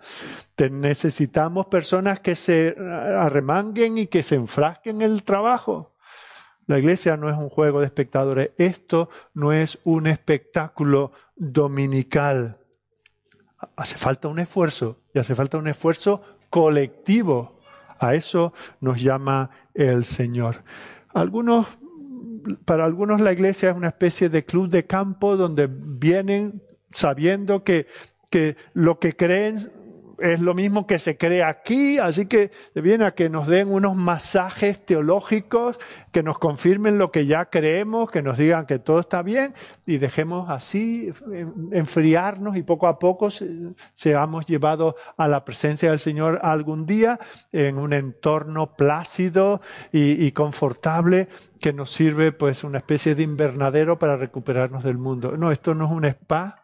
[0.58, 5.95] necesitamos personas que se arremanguen y que se enfrasquen en el trabajo.
[6.66, 8.50] La iglesia no es un juego de espectadores.
[8.58, 12.58] Esto no es un espectáculo dominical.
[13.76, 17.58] Hace falta un esfuerzo y hace falta un esfuerzo colectivo.
[17.98, 20.64] A eso nos llama el Señor.
[21.14, 21.66] Algunos,
[22.64, 27.86] para algunos la iglesia es una especie de club de campo donde vienen sabiendo que,
[28.28, 29.56] que lo que creen
[30.18, 33.96] es lo mismo que se cree aquí, así que viene a que nos den unos
[33.96, 35.78] masajes teológicos,
[36.12, 39.98] que nos confirmen lo que ya creemos, que nos digan que todo está bien y
[39.98, 41.12] dejemos así
[41.72, 43.28] enfriarnos y poco a poco
[43.92, 47.18] seamos llevados a la presencia del Señor algún día
[47.52, 49.60] en un entorno plácido
[49.92, 51.28] y, y confortable
[51.60, 55.36] que nos sirve pues una especie de invernadero para recuperarnos del mundo.
[55.36, 56.62] No, esto no es un spa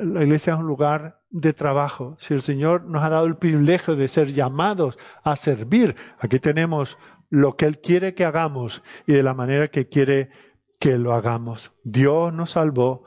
[0.00, 2.16] la iglesia es un lugar de trabajo.
[2.18, 6.98] Si el Señor nos ha dado el privilegio de ser llamados a servir, aquí tenemos
[7.30, 10.30] lo que Él quiere que hagamos y de la manera que quiere
[10.78, 11.72] que lo hagamos.
[11.84, 13.04] Dios nos salvó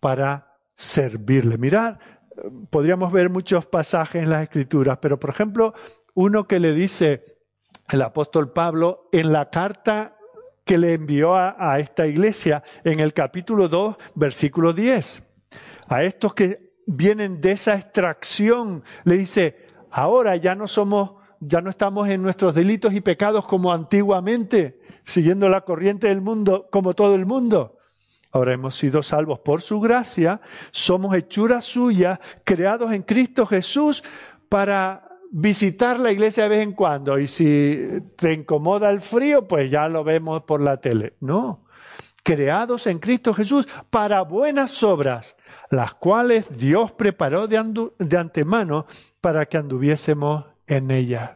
[0.00, 1.58] para servirle.
[1.58, 1.98] Mirad,
[2.70, 5.74] podríamos ver muchos pasajes en las Escrituras, pero por ejemplo,
[6.14, 7.24] uno que le dice
[7.90, 10.16] el apóstol Pablo en la carta
[10.64, 15.31] que le envió a, esta iglesia en el capítulo 2, versículo 10
[15.92, 21.70] a estos que vienen de esa extracción, le dice, ahora ya no somos, ya no
[21.70, 27.14] estamos en nuestros delitos y pecados como antiguamente, siguiendo la corriente del mundo como todo
[27.14, 27.78] el mundo.
[28.30, 34.02] Ahora hemos sido salvos por su gracia, somos hechuras suyas, creados en Cristo Jesús
[34.48, 37.18] para visitar la iglesia de vez en cuando.
[37.18, 41.14] Y si te incomoda el frío, pues ya lo vemos por la tele.
[41.20, 41.61] No,
[42.22, 45.36] creados en Cristo Jesús para buenas obras,
[45.70, 47.58] las cuales Dios preparó de,
[48.16, 48.86] antemano
[49.20, 51.30] para que anduviésemos en ellas.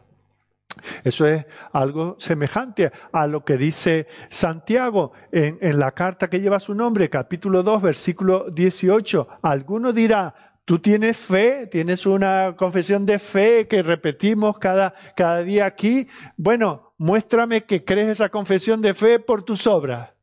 [1.03, 6.59] Eso es algo semejante a lo que dice Santiago en, en, la carta que lleva
[6.59, 9.27] su nombre, capítulo 2, versículo 18.
[9.41, 15.65] Alguno dirá, tú tienes fe, tienes una confesión de fe que repetimos cada, cada día
[15.65, 16.07] aquí.
[16.37, 20.16] Bueno, muéstrame que crees esa confesión de fe por tus obras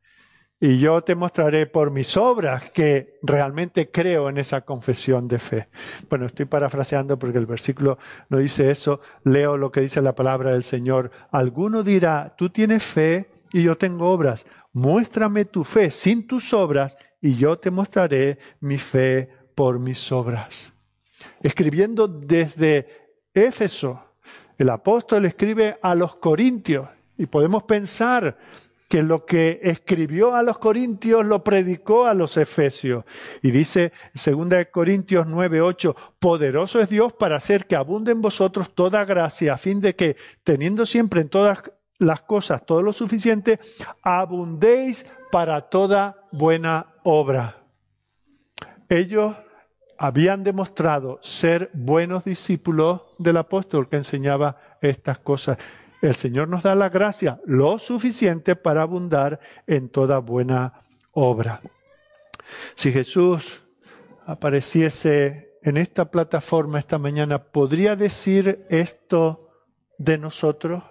[0.59, 5.67] y yo te mostraré por mis obras que realmente creo en esa confesión de fe.
[6.09, 7.97] Bueno, estoy parafraseando porque el versículo
[8.29, 9.01] no dice eso.
[9.23, 11.11] Leo lo que dice la palabra del Señor.
[11.31, 14.45] Alguno dirá, tú tienes fe y yo tengo obras.
[14.71, 20.71] Muéstrame tu fe sin tus obras y yo te mostraré mi fe por mis obras.
[21.41, 22.87] Escribiendo desde
[23.33, 24.03] Éfeso,
[24.57, 26.87] el apóstol escribe a los corintios
[27.17, 28.37] y podemos pensar
[28.87, 33.03] que lo que escribió a los corintios lo predicó a los efesios.
[33.41, 38.73] Y dice 2 Corintios 9, 8, poderoso es Dios para hacer que abunde en vosotros
[38.75, 41.63] toda gracia, a fin de que, teniendo siempre en todas
[41.97, 43.59] las cosas todo lo suficiente,
[44.01, 47.63] abundéis para toda buena obra.
[48.89, 49.35] Ellos
[49.97, 55.57] habían demostrado ser buenos discípulos del apóstol que enseñaba estas cosas
[56.01, 60.81] el Señor nos da la gracia lo suficiente para abundar en toda buena
[61.11, 61.61] obra.
[62.75, 63.63] Si Jesús
[64.25, 69.49] apareciese en esta plataforma esta mañana, ¿podría decir esto
[69.97, 70.83] de nosotros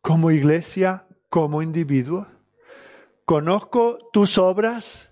[0.00, 2.26] como iglesia, como individuo?
[3.24, 5.10] Conozco tus obras,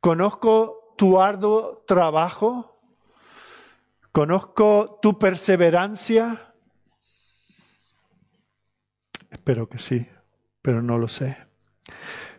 [0.00, 2.80] conozco tu arduo trabajo,
[4.12, 6.54] conozco tu perseverancia,
[9.48, 10.06] Espero que sí,
[10.60, 11.38] pero no lo sé.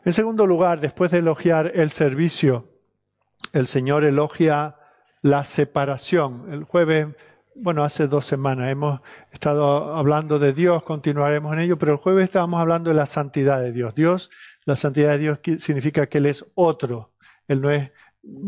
[0.06, 2.70] En segundo lugar, después de elogiar el servicio,
[3.52, 4.76] el Señor elogia
[5.24, 6.54] la separación.
[6.54, 7.08] El jueves,
[7.56, 12.26] bueno, hace dos semanas hemos estado hablando de Dios, continuaremos en ello, pero el jueves
[12.26, 13.96] estábamos hablando de la santidad de Dios.
[13.96, 14.30] Dios,
[14.66, 17.16] la santidad de Dios significa que Él es otro.
[17.48, 17.92] Él no es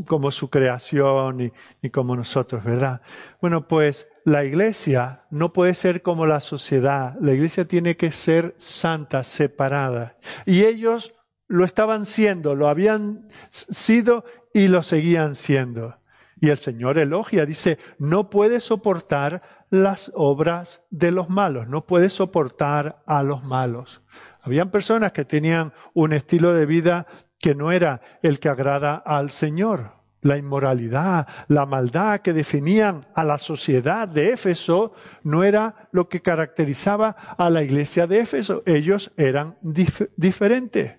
[0.05, 3.01] como su creación ni, ni como nosotros, ¿verdad?
[3.41, 7.15] Bueno, pues la iglesia no puede ser como la sociedad.
[7.19, 10.17] La iglesia tiene que ser santa, separada.
[10.45, 11.13] Y ellos
[11.47, 15.97] lo estaban siendo, lo habían sido y lo seguían siendo.
[16.39, 22.09] Y el Señor elogia, dice, no puede soportar las obras de los malos, no puede
[22.09, 24.01] soportar a los malos.
[24.41, 27.05] Habían personas que tenían un estilo de vida
[27.37, 33.23] que no era el que agrada al Señor la inmoralidad, la maldad que definían a
[33.23, 38.63] la sociedad de Éfeso no era lo que caracterizaba a la iglesia de Éfeso.
[38.65, 40.97] Ellos eran diferentes.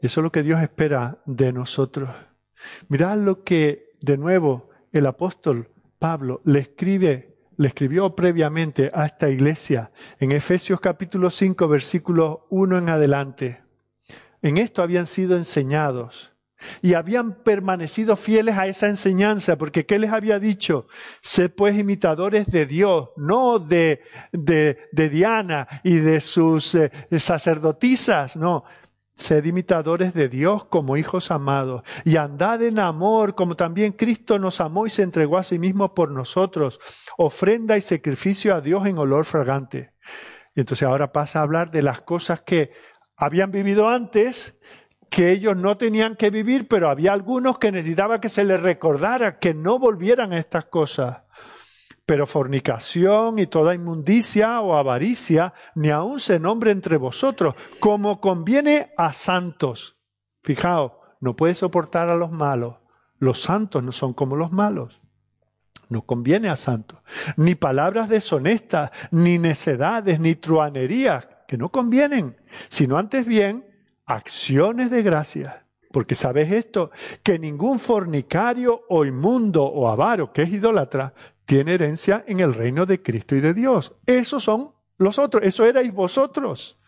[0.00, 2.10] Y eso es lo que Dios espera de nosotros.
[2.88, 9.30] Mirad lo que de nuevo el apóstol Pablo le escribe, le escribió previamente a esta
[9.30, 13.62] iglesia en Efesios capítulo 5 versículo 1 en adelante.
[14.42, 16.33] En esto habían sido enseñados
[16.82, 20.86] y habían permanecido fieles a esa enseñanza, porque ¿qué les había dicho?
[21.22, 28.36] Sé pues imitadores de Dios, no de, de, de Diana y de sus eh, sacerdotisas,
[28.36, 28.64] no.
[29.16, 34.60] Sed imitadores de Dios como hijos amados y andad en amor como también Cristo nos
[34.60, 36.80] amó y se entregó a sí mismo por nosotros,
[37.16, 39.92] ofrenda y sacrificio a Dios en olor fragante.
[40.56, 42.72] Y entonces ahora pasa a hablar de las cosas que
[43.16, 44.56] habían vivido antes,
[45.14, 49.38] que ellos no tenían que vivir, pero había algunos que necesitaba que se les recordara
[49.38, 51.18] que no volvieran a estas cosas.
[52.04, 58.92] Pero fornicación y toda inmundicia o avaricia ni aun se nombre entre vosotros, como conviene
[58.96, 59.98] a santos.
[60.42, 62.78] Fijaos, no puede soportar a los malos.
[63.20, 65.00] Los santos no son como los malos.
[65.88, 66.98] No conviene a santos.
[67.36, 72.36] Ni palabras deshonestas, ni necedades, ni truanerías, que no convienen,
[72.68, 73.73] sino antes bien
[74.06, 75.66] acciones de gracia.
[75.90, 76.90] Porque sabes esto,
[77.22, 82.86] que ningún fornicario o inmundo o avaro, que es idólatra, tiene herencia en el reino
[82.86, 83.92] de Cristo y de Dios.
[84.06, 86.78] Esos son los otros, eso erais vosotros.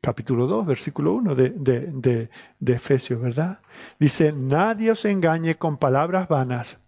[0.00, 2.28] Capítulo 2, versículo 1 de, de,
[2.58, 3.60] de, Efesios, ¿verdad?
[4.00, 6.78] Dice, nadie os engañe con palabras vanas,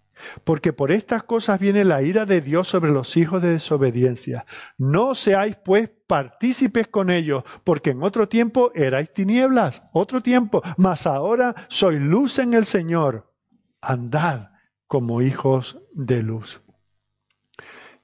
[0.44, 4.46] porque por estas cosas viene la ira de Dios sobre los hijos de desobediencia.
[4.78, 11.06] No seáis pues partícipes con ellos, porque en otro tiempo erais tinieblas, otro tiempo, mas
[11.06, 13.32] ahora sois luz en el Señor.
[13.80, 14.50] Andad
[14.88, 16.60] como hijos de luz.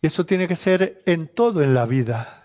[0.02, 2.39] Eso tiene que ser en todo en la vida,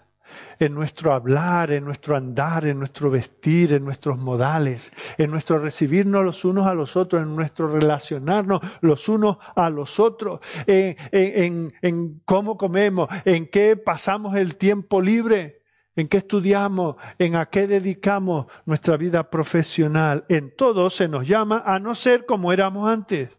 [0.59, 6.23] en nuestro hablar, en nuestro andar, en nuestro vestir, en nuestros modales, en nuestro recibirnos
[6.23, 12.57] los unos a los otros, en nuestro relacionarnos los unos a los otros, en, cómo
[12.57, 15.63] comemos, en qué pasamos el tiempo libre,
[15.95, 20.25] en qué estudiamos, en a qué dedicamos nuestra vida profesional.
[20.29, 23.29] En todo se nos llama a no ser como éramos antes.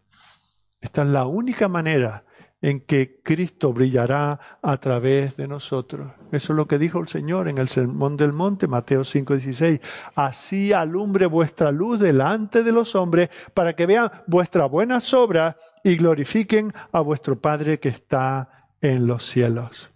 [0.81, 2.26] Esta es la única manera
[2.61, 6.11] en que Cristo brillará a través de nosotros.
[6.31, 9.79] Eso es lo que dijo el Señor en el Sermón del Monte, Mateo 5:16.
[10.15, 15.95] Así alumbre vuestra luz delante de los hombres para que vean vuestras buenas obras y
[15.97, 19.91] glorifiquen a vuestro Padre que está en los cielos.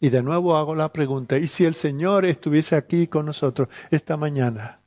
[0.00, 4.16] Y de nuevo hago la pregunta, ¿y si el Señor estuviese aquí con nosotros esta
[4.16, 4.80] mañana?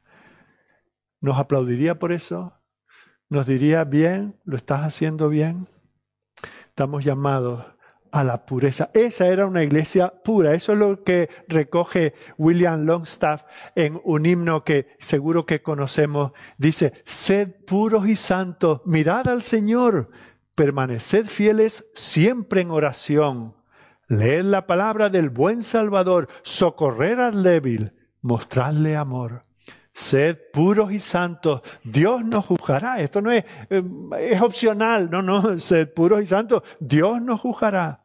[1.22, 2.60] ¿Nos aplaudiría por eso?
[3.34, 5.68] nos diría, bien, lo estás haciendo bien.
[6.74, 7.64] Estamos llamados
[8.12, 8.90] a la pureza.
[8.96, 10.56] Esa era una iglesia pura.
[10.56, 13.44] Eso es lo que recoge William Longstaff
[13.76, 16.32] en un himno que seguro que conocemos.
[16.58, 20.10] Dice, sed puros y santos, mirad al Señor,
[20.56, 23.56] permaneced fieles siempre en oración.
[24.08, 27.94] Leed la palabra del buen Salvador, socorrer al débil,
[28.24, 29.44] mostrarle amor.
[29.94, 33.00] Sed puros y santos, Dios nos juzgará.
[33.00, 33.84] Esto no es, eh,
[34.20, 38.04] es opcional, no, no, sed puros y santos, Dios nos juzgará.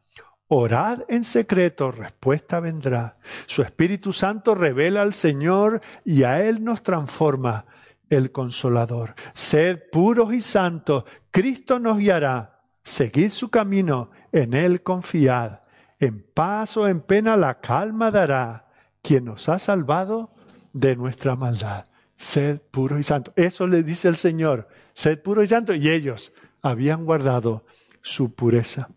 [0.51, 3.17] Orad en secreto, respuesta vendrá.
[3.45, 7.65] Su Espíritu Santo revela al Señor y a Él nos transforma
[8.09, 9.15] el Consolador.
[9.33, 12.61] Sed puros y santos, Cristo nos guiará.
[12.83, 15.61] Seguid su camino, en Él confiad.
[15.99, 18.67] En paz o en pena la calma dará.
[19.03, 20.33] Quien nos ha salvado,
[20.73, 21.85] de nuestra maldad.
[22.15, 23.31] Sed puro y santo.
[23.35, 24.67] Eso le dice el Señor.
[24.93, 25.73] Sed puro y santo.
[25.73, 27.65] Y ellos habían guardado
[28.01, 28.89] su pureza.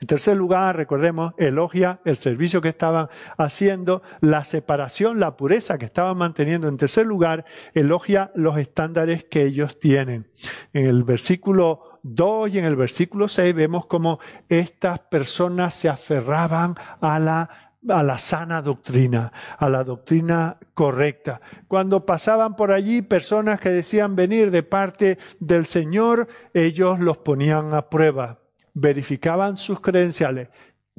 [0.00, 5.84] En tercer lugar, recordemos, elogia el servicio que estaban haciendo, la separación, la pureza que
[5.84, 6.68] estaban manteniendo.
[6.68, 10.30] En tercer lugar, elogia los estándares que ellos tienen.
[10.72, 14.18] En el versículo 2 y en el versículo 6 vemos cómo
[14.48, 21.40] estas personas se aferraban a la a la sana doctrina, a la doctrina correcta.
[21.68, 27.74] Cuando pasaban por allí personas que decían venir de parte del Señor, ellos los ponían
[27.74, 28.38] a prueba,
[28.74, 30.48] verificaban sus credenciales,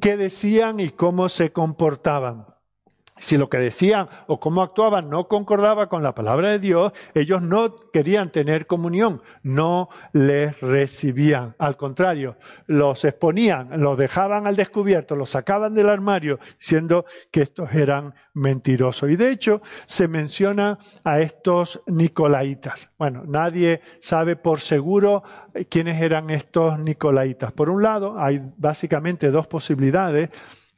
[0.00, 2.53] qué decían y cómo se comportaban.
[3.16, 7.42] Si lo que decían o cómo actuaban no concordaba con la palabra de Dios, ellos
[7.42, 11.54] no querían tener comunión, no les recibían.
[11.58, 12.36] Al contrario,
[12.66, 19.08] los exponían, los dejaban al descubierto, los sacaban del armario, siendo que estos eran mentirosos.
[19.08, 22.90] Y de hecho, se menciona a estos nicolaitas.
[22.98, 25.22] Bueno, nadie sabe por seguro
[25.70, 27.52] quiénes eran estos nicolaitas.
[27.52, 30.30] Por un lado, hay básicamente dos posibilidades.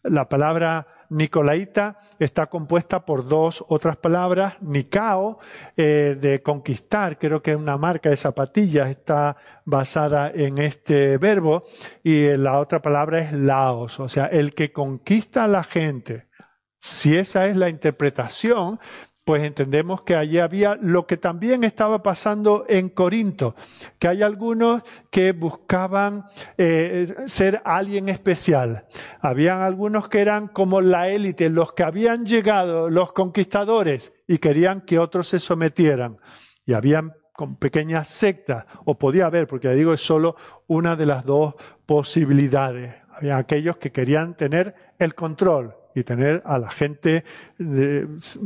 [0.02, 4.60] La palabra nicolaita está compuesta por dos otras palabras.
[4.62, 5.38] Nicao,
[5.76, 11.64] eh, de conquistar, creo que es una marca de zapatillas, está basada en este verbo.
[12.02, 16.26] Y la otra palabra es laos, o sea, el que conquista a la gente.
[16.78, 18.78] Si esa es la interpretación,
[19.26, 23.56] pues entendemos que allí había lo que también estaba pasando en Corinto,
[23.98, 28.86] que hay algunos que buscaban eh, ser alguien especial.
[29.20, 34.82] Habían algunos que eran como la élite, los que habían llegado, los conquistadores, y querían
[34.82, 36.18] que otros se sometieran.
[36.64, 40.36] Y habían con pequeñas sectas, o podía haber, porque digo, es solo
[40.68, 42.94] una de las dos posibilidades.
[43.10, 47.24] Había aquellos que querían tener el control y tener a la gente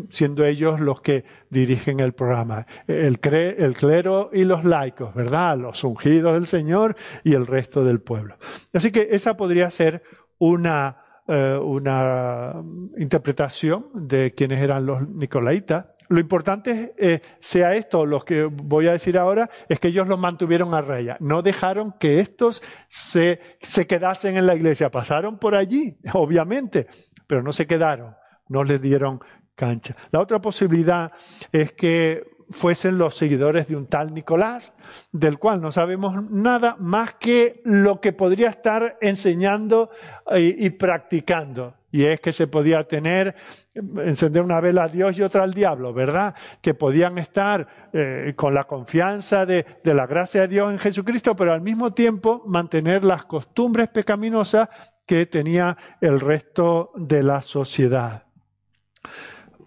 [0.09, 2.65] siendo ellos los que dirigen el programa.
[2.87, 5.59] El, el clero y los laicos, ¿verdad?
[5.59, 6.95] Los ungidos del Señor
[7.25, 8.37] y el resto del pueblo.
[8.73, 10.05] Así que esa podría ser
[10.39, 10.97] una,
[11.27, 12.55] eh, una
[12.97, 15.89] interpretación de quienes eran los nicolaitas.
[16.09, 20.19] Lo importante eh, sea esto, lo que voy a decir ahora, es que ellos los
[20.19, 21.17] mantuvieron a raya.
[21.21, 24.91] No dejaron que estos se, se quedasen en la iglesia.
[24.91, 26.89] Pasaron por allí, obviamente,
[27.31, 28.17] pero no se quedaron,
[28.49, 29.21] no les dieron
[29.55, 29.95] cancha.
[30.11, 31.13] La otra posibilidad
[31.53, 34.75] es que fuesen los seguidores de un tal Nicolás,
[35.13, 39.91] del cual no sabemos nada más que lo que podría estar enseñando
[40.37, 41.75] y, practicando.
[41.93, 43.37] Y es que se podía tener,
[43.75, 46.35] encender una vela a Dios y otra al diablo, ¿verdad?
[46.61, 51.53] Que podían estar eh, con la confianza de la gracia de Dios en Jesucristo, pero
[51.53, 54.69] al mismo tiempo mantener las costumbres pecaminosas
[55.11, 58.27] que tenía el resto de la sociedad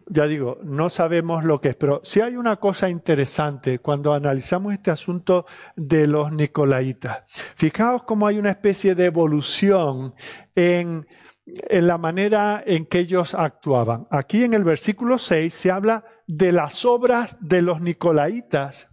[0.07, 4.73] ya digo, no sabemos lo que es, pero sí hay una cosa interesante cuando analizamos
[4.73, 7.23] este asunto de los nicolaitas.
[7.55, 10.13] Fijaos cómo hay una especie de evolución
[10.55, 11.07] en,
[11.45, 14.07] en la manera en que ellos actuaban.
[14.11, 18.89] Aquí en el versículo 6 se habla de las obras de los nicolaitas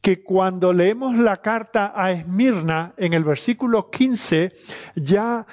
[0.00, 4.52] que cuando leemos la carta a Esmirna en el versículo 15,
[4.96, 5.46] ya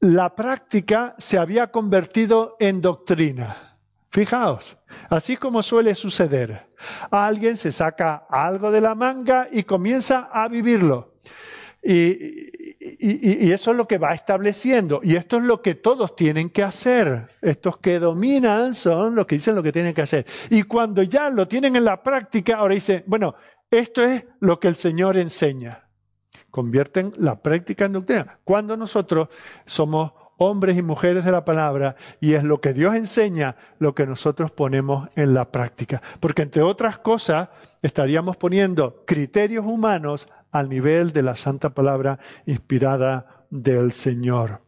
[0.00, 3.78] la práctica se había convertido en doctrina.
[4.10, 4.76] Fijaos,
[5.08, 6.68] así como suele suceder,
[7.10, 11.14] alguien se saca algo de la manga y comienza a vivirlo.
[12.80, 15.00] Eso es lo que va estableciendo.
[15.02, 17.28] Y esto es lo que todos tienen que hacer.
[17.42, 20.26] Estos que dominan son los que dicen lo que tienen que hacer.
[20.48, 23.34] Y cuando ya lo tienen en la práctica, ahora dicen, bueno,
[23.70, 25.88] esto es lo que el Señor enseña.
[26.50, 28.38] Convierten la práctica en doctrina.
[28.44, 29.28] Cuando nosotros
[29.66, 34.06] somos hombres y mujeres de la palabra, y es lo que Dios enseña lo que
[34.06, 36.00] nosotros ponemos en la práctica.
[36.18, 37.50] Porque entre otras cosas,
[37.82, 44.62] estaríamos poniendo criterios humanos al nivel de la santa palabra inspirada del Señor.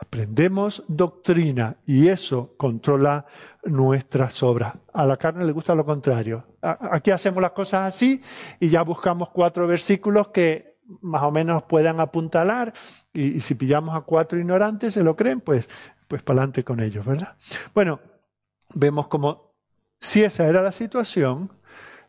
[0.00, 3.26] Aprendemos doctrina y eso controla
[3.64, 4.78] nuestras obras.
[4.92, 6.44] A la carne le gusta lo contrario.
[6.62, 8.22] Aquí hacemos las cosas así
[8.60, 12.72] y ya buscamos cuatro versículos que más o menos puedan apuntalar
[13.12, 15.68] y, si pillamos a cuatro ignorantes se lo creen, pues,
[16.06, 17.36] pues para adelante con ellos, ¿verdad?
[17.74, 18.00] Bueno,
[18.74, 19.54] vemos como
[20.00, 21.52] si esa era la situación,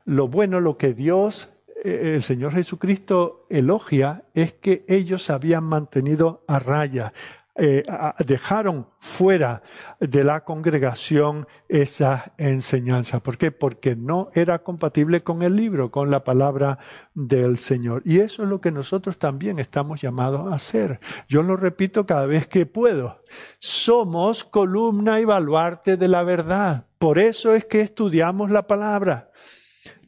[0.06, 1.50] lo bueno, lo que Dios,
[1.84, 7.14] el Señor Jesucristo elogia es que ellos habían mantenido a raya,
[7.62, 7.84] eh,
[8.26, 9.62] dejaron fuera
[10.00, 13.22] de la congregación esa enseñanza.
[13.22, 13.52] ¿Por qué?
[13.52, 16.80] Porque no era compatible con el libro, con la palabra
[17.14, 18.02] del Señor.
[18.06, 21.02] Y eso es lo que nosotros también estamos llamados a hacer.
[21.28, 23.24] Yo lo repito cada vez que puedo.
[23.60, 26.86] Somos columna y baluarte de la verdad.
[26.98, 29.32] Por eso es que estudiamos la palabra.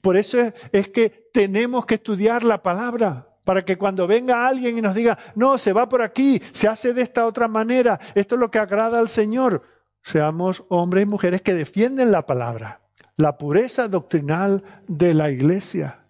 [0.02, 0.38] Por eso
[0.72, 5.18] es que tenemos que estudiar la palabra para que cuando venga alguien y nos diga,
[5.36, 8.60] no, se va por aquí, se hace de esta otra manera, esto es lo que
[8.60, 9.64] agrada al Señor,
[10.04, 12.82] seamos hombres y mujeres que defienden la palabra,
[13.18, 16.01] la pureza doctrinal de la iglesia.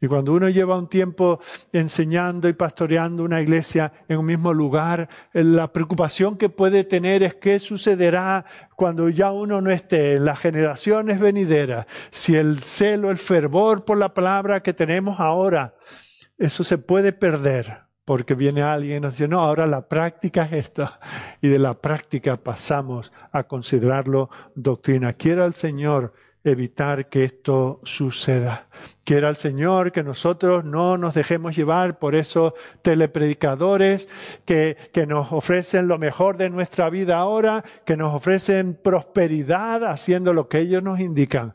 [0.00, 1.40] Y cuando uno lleva un tiempo
[1.72, 7.34] enseñando y pastoreando una iglesia en un mismo lugar, la preocupación que puede tener es
[7.34, 8.44] qué sucederá
[8.76, 13.96] cuando ya uno no esté en las generaciones venideras, si el celo, el fervor por
[13.96, 15.74] la palabra que tenemos ahora
[16.38, 20.52] eso se puede perder porque viene alguien y nos dice, no, ahora la práctica es
[20.52, 21.00] esta.
[21.40, 25.14] Y de la práctica pasamos a considerarlo doctrina.
[25.14, 26.12] Quiera el Señor
[26.50, 28.68] evitar que esto suceda.
[29.04, 34.08] Quiera el Señor que nosotros no nos dejemos llevar por esos telepredicadores
[34.44, 40.32] que, que nos ofrecen lo mejor de nuestra vida ahora, que nos ofrecen prosperidad haciendo
[40.32, 41.54] lo que ellos nos indican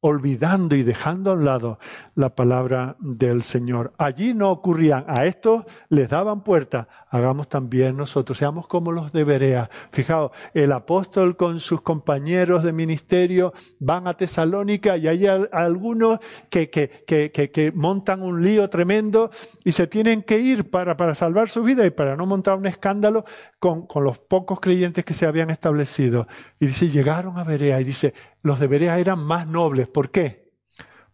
[0.00, 1.78] olvidando y dejando a un lado
[2.14, 3.90] la palabra del Señor.
[3.98, 9.24] Allí no ocurrían, a estos les daban puerta, hagamos también nosotros, seamos como los de
[9.24, 9.70] Berea.
[9.92, 16.18] Fijaos, el apóstol con sus compañeros de ministerio van a Tesalónica y hay algunos
[16.50, 19.30] que, que, que, que, montan un lío tremendo
[19.64, 22.66] y se tienen que ir para, para salvar su vida y para no montar un
[22.66, 23.24] escándalo
[23.58, 26.26] con, con los pocos creyentes que se habían establecido.
[26.60, 29.88] Y dice, llegaron a Berea y dice, los de Berea eran más nobles.
[29.88, 30.47] ¿Por qué?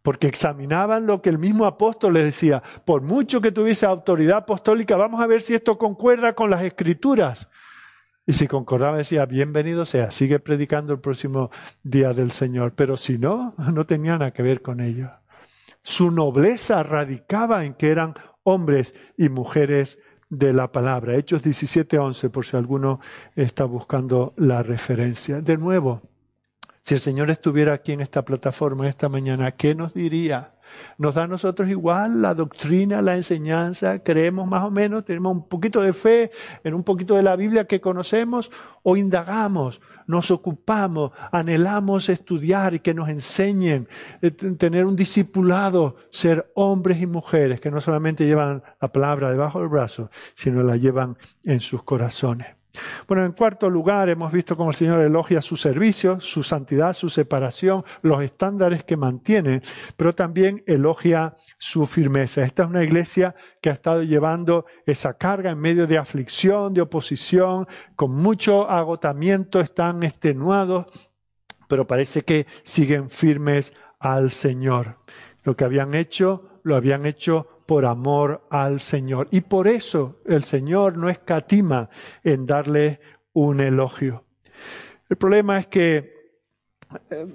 [0.04, 2.62] Porque examinaban lo que el mismo apóstol les decía.
[2.84, 7.48] Por mucho que tuviese autoridad apostólica, vamos a ver si esto concuerda con las escrituras.
[8.26, 11.50] Y si concordaba, decía, bienvenido sea, sigue predicando el próximo
[11.82, 12.74] día del Señor.
[12.74, 15.10] Pero si no, no tenía nada que ver con ello.
[15.82, 19.98] Su nobleza radicaba en que eran hombres y mujeres
[20.28, 21.16] de la palabra.
[21.16, 23.00] Hechos 17:11, por si alguno
[23.36, 25.40] está buscando la referencia.
[25.40, 26.02] De nuevo,
[26.84, 30.52] si el Señor estuviera aquí en esta plataforma esta mañana, ¿qué nos diría?
[30.98, 34.00] ¿Nos da a nosotros igual la doctrina, la enseñanza?
[34.02, 35.04] ¿Creemos más o menos?
[35.04, 36.30] ¿Tenemos un poquito de fe
[36.62, 38.50] en un poquito de la Biblia que conocemos?
[38.82, 43.88] ¿O indagamos, nos ocupamos, anhelamos estudiar y que nos enseñen,
[44.20, 49.60] eh, tener un discipulado, ser hombres y mujeres que no solamente llevan la palabra debajo
[49.60, 52.63] del brazo, sino la llevan en sus corazones?
[53.06, 57.08] Bueno, en cuarto lugar, hemos visto cómo el Señor elogia su servicio, su santidad, su
[57.08, 59.62] separación, los estándares que mantiene,
[59.96, 62.44] pero también elogia su firmeza.
[62.44, 66.80] Esta es una iglesia que ha estado llevando esa carga en medio de aflicción, de
[66.80, 67.66] oposición,
[67.96, 71.10] con mucho agotamiento, están extenuados,
[71.68, 74.98] pero parece que siguen firmes al Señor.
[75.42, 79.28] Lo que habían hecho, lo habían hecho por amor al Señor.
[79.30, 81.88] Y por eso el Señor no escatima
[82.22, 83.00] en darle
[83.32, 84.22] un elogio.
[85.08, 86.14] El problema es que
[87.10, 87.26] eh,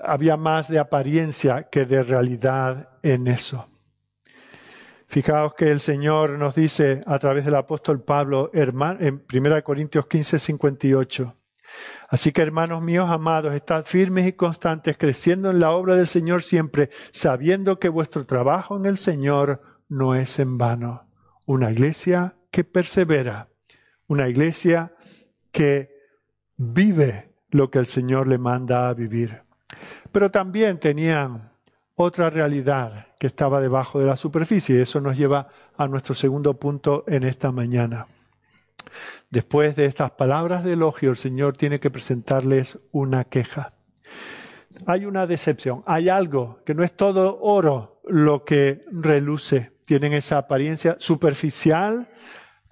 [0.00, 3.68] había más de apariencia que de realidad en eso.
[5.06, 10.38] Fijaos que el Señor nos dice a través del apóstol Pablo en 1 Corintios 15,
[10.38, 11.34] 58.
[12.08, 16.42] Así que hermanos míos amados, estad firmes y constantes, creciendo en la obra del Señor
[16.42, 21.06] siempre, sabiendo que vuestro trabajo en el Señor no es en vano.
[21.46, 23.48] Una iglesia que persevera,
[24.06, 24.94] una iglesia
[25.52, 25.90] que
[26.56, 29.40] vive lo que el Señor le manda a vivir.
[30.12, 31.52] Pero también tenían
[31.94, 34.80] otra realidad que estaba debajo de la superficie.
[34.80, 38.06] Eso nos lleva a nuestro segundo punto en esta mañana.
[39.30, 43.74] Después de estas palabras de elogio, el Señor tiene que presentarles una queja.
[44.86, 49.72] Hay una decepción, hay algo que no es todo oro lo que reluce.
[49.84, 52.08] Tienen esa apariencia superficial,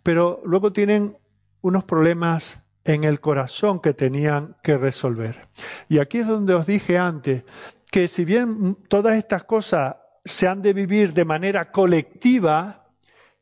[0.02, 1.16] pero luego tienen
[1.62, 5.48] unos problemas en el corazón que tenían que resolver.
[5.88, 7.44] Y aquí es donde os dije antes
[7.90, 12.85] que si bien todas estas cosas se han de vivir de manera colectiva,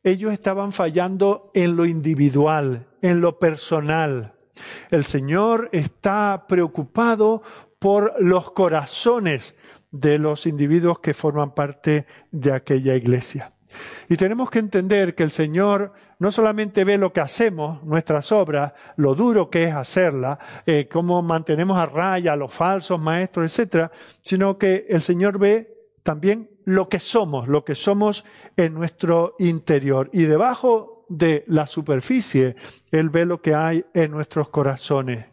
[0.05, 4.33] ellos estaban fallando en lo individual, en lo personal.
[4.91, 7.41] El Señor está preocupado
[7.79, 9.55] por los corazones
[9.91, 13.49] de los individuos que forman parte de aquella iglesia.
[14.07, 18.73] Y tenemos que entender que el Señor no solamente ve lo que hacemos, nuestras obras,
[18.97, 20.37] lo duro que es hacerla,
[20.67, 23.91] eh, cómo mantenemos a raya a los falsos maestros, etcétera,
[24.21, 28.25] sino que el Señor ve también lo que somos, lo que somos
[28.57, 30.09] en nuestro interior.
[30.11, 32.55] Y debajo de la superficie,
[32.91, 35.25] Él ve lo que hay en nuestros corazones.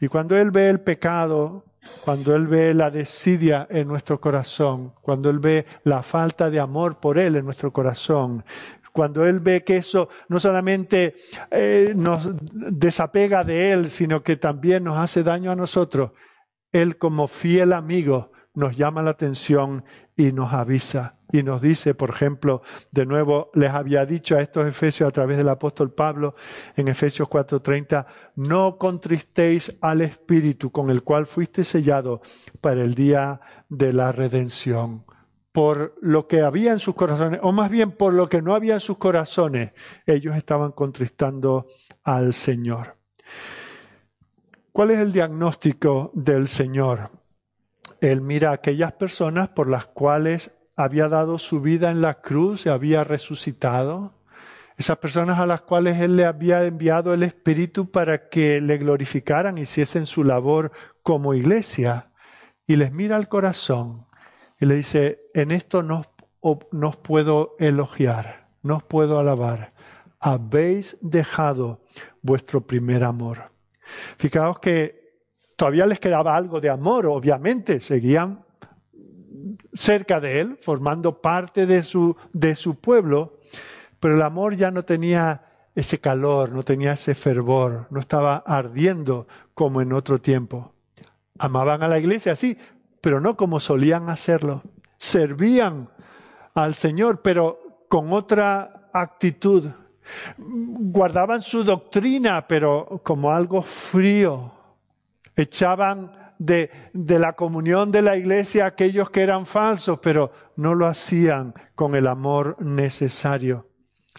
[0.00, 1.64] Y cuando Él ve el pecado,
[2.04, 7.00] cuando Él ve la desidia en nuestro corazón, cuando Él ve la falta de amor
[7.00, 8.44] por Él en nuestro corazón,
[8.92, 11.16] cuando Él ve que eso no solamente
[11.50, 16.12] eh, nos desapega de Él, sino que también nos hace daño a nosotros,
[16.72, 19.84] Él como fiel amigo nos llama la atención
[20.16, 21.14] y nos avisa.
[21.30, 25.36] Y nos dice, por ejemplo, de nuevo, les había dicho a estos efesios a través
[25.36, 26.34] del apóstol Pablo
[26.74, 32.20] en Efesios 4:30, no contristéis al Espíritu con el cual fuiste sellado
[32.60, 35.04] para el día de la redención.
[35.52, 38.74] Por lo que había en sus corazones, o más bien por lo que no había
[38.74, 39.70] en sus corazones,
[40.04, 41.64] ellos estaban contristando
[42.02, 42.96] al Señor.
[44.72, 47.10] ¿Cuál es el diagnóstico del Señor?
[48.00, 52.66] Él mira a aquellas personas por las cuales había dado su vida en la cruz,
[52.66, 54.14] y había resucitado.
[54.76, 59.58] Esas personas a las cuales Él le había enviado el Espíritu para que le glorificaran,
[59.58, 60.70] hiciesen su labor
[61.02, 62.12] como iglesia.
[62.66, 64.06] Y les mira al corazón
[64.60, 66.04] y le dice, en esto no
[66.40, 69.72] os puedo elogiar, no os puedo alabar.
[70.20, 71.80] Habéis dejado
[72.22, 73.50] vuestro primer amor.
[74.16, 74.97] Fijaos que
[75.58, 78.44] Todavía les quedaba algo de amor, obviamente, seguían
[79.74, 83.40] cerca de él, formando parte de su, de su pueblo,
[83.98, 85.42] pero el amor ya no tenía
[85.74, 90.70] ese calor, no tenía ese fervor, no estaba ardiendo como en otro tiempo.
[91.40, 92.56] Amaban a la iglesia, sí,
[93.00, 94.62] pero no como solían hacerlo.
[94.96, 95.90] Servían
[96.54, 99.66] al Señor, pero con otra actitud.
[100.36, 104.52] Guardaban su doctrina, pero como algo frío.
[105.38, 111.54] Echaban de, la comunión de la iglesia aquellos que eran falsos, pero no lo hacían
[111.74, 113.68] con el amor necesario.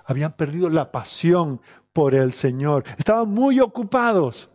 [0.06, 1.62] Habían perdido la pasión
[1.94, 2.86] por el Señor.
[2.98, 4.50] Estaban muy ocupados,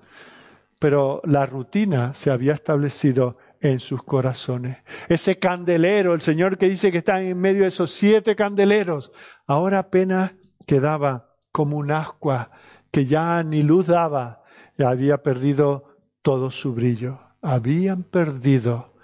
[0.78, 4.78] pero la rutina se había establecido en sus corazones.
[5.08, 9.12] Ese candelero, el Señor que dice que está en medio de esos siete candeleros,
[9.46, 10.34] ahora apenas
[10.66, 12.50] quedaba como un ascua
[12.90, 14.42] que ya ni luz daba,
[14.76, 15.93] y había perdido
[16.24, 17.20] todo su brillo.
[17.42, 18.94] Habían perdido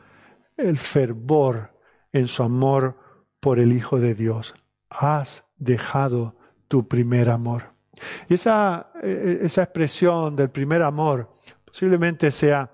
[0.56, 1.70] el fervor
[2.12, 2.96] en su amor
[3.40, 4.54] por el Hijo de Dios.
[4.88, 6.34] Has dejado
[6.66, 7.74] tu primer amor.
[8.26, 11.30] Y esa, eh, esa expresión del primer amor
[11.66, 12.70] posiblemente sea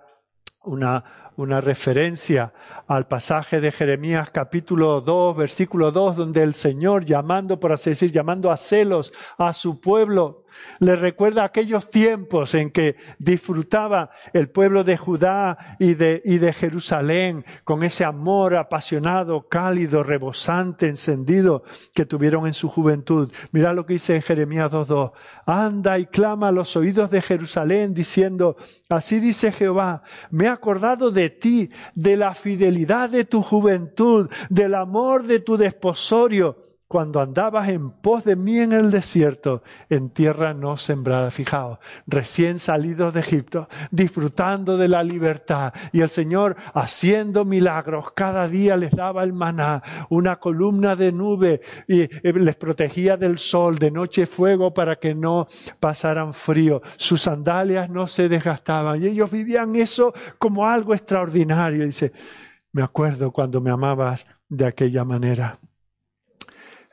[0.62, 1.04] una
[1.36, 2.52] una referencia
[2.86, 8.10] al pasaje de Jeremías capítulo 2, versículo 2, donde el Señor llamando, por así decir,
[8.10, 10.44] llamando a celos a su pueblo,
[10.78, 17.82] le recuerda aquellos tiempos en que disfrutaba el pueblo de Judá y de, Jerusalén con
[17.82, 21.62] ese amor apasionado, cálido, rebosante, encendido
[21.94, 23.32] que tuvieron en su juventud.
[23.52, 25.12] Mira lo que dice en Jeremías 2.2.
[25.46, 28.56] Anda y clama a los oídos de Jerusalén diciendo,
[28.88, 34.74] así dice Jehová, me he acordado de ti, de la fidelidad de tu juventud, del
[34.74, 40.54] amor de tu desposorio cuando andabas en pos de mí en el desierto, en tierra
[40.54, 41.30] no sembrada.
[41.30, 48.12] Fijaos, recién salidos de Egipto, disfrutando de la libertad y el Señor haciendo milagros.
[48.12, 53.38] Cada día les daba el maná, una columna de nube y eh, les protegía del
[53.38, 55.48] sol, de noche fuego para que no
[55.80, 56.82] pasaran frío.
[56.96, 61.84] Sus sandalias no se desgastaban y ellos vivían eso como algo extraordinario.
[61.84, 62.12] Dice,
[62.72, 65.58] me acuerdo cuando me amabas de aquella manera.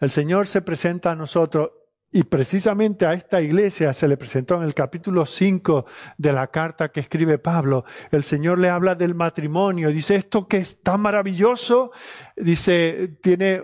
[0.04, 1.72] El Señor se presenta a nosotros
[2.12, 5.86] y precisamente a esta iglesia se le presentó en el capítulo 5
[6.18, 7.86] de la carta que escribe Pablo.
[8.12, 9.89] El Señor le habla del matrimonio.
[9.89, 11.91] Dice, esto que es tan maravilloso,
[12.36, 13.64] dice, tiene,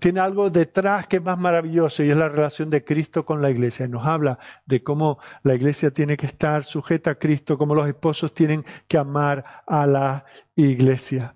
[0.00, 3.50] tiene algo detrás que es más maravilloso y es la relación de Cristo con la
[3.50, 3.86] iglesia.
[3.86, 8.32] nos habla de cómo la iglesia tiene que estar sujeta a Cristo, cómo los esposos
[8.32, 10.24] tienen que amar a la
[10.56, 11.34] iglesia.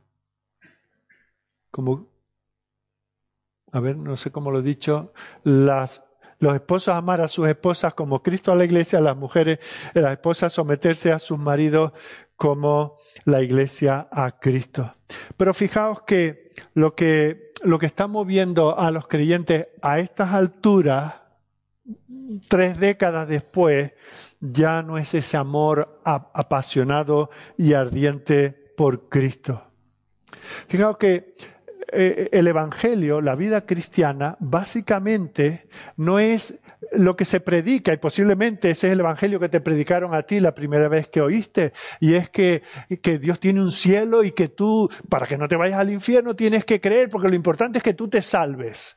[1.71, 2.12] Como
[3.73, 5.13] a ver, no sé cómo lo he dicho,
[5.45, 6.05] las,
[6.39, 9.59] los esposos amar a sus esposas como Cristo a la iglesia, las mujeres,
[9.95, 11.93] las esposas someterse a sus maridos
[12.37, 14.95] como la iglesia a Cristo.
[15.37, 21.15] Pero fijaos que lo que, lo que está moviendo a los creyentes a estas alturas,
[22.49, 23.93] tres décadas después,
[24.41, 29.63] ya no es ese amor apasionado y ardiente por Cristo.
[30.67, 31.37] Fijaos que
[31.93, 36.59] eh, el Evangelio, la vida cristiana, básicamente no es
[36.93, 40.41] lo que se predica, y posiblemente ese es el Evangelio que te predicaron a ti
[40.41, 42.63] la primera vez que oíste, y es que,
[43.03, 46.35] que Dios tiene un cielo y que tú, para que no te vayas al infierno,
[46.35, 48.97] tienes que creer, porque lo importante es que tú te salves.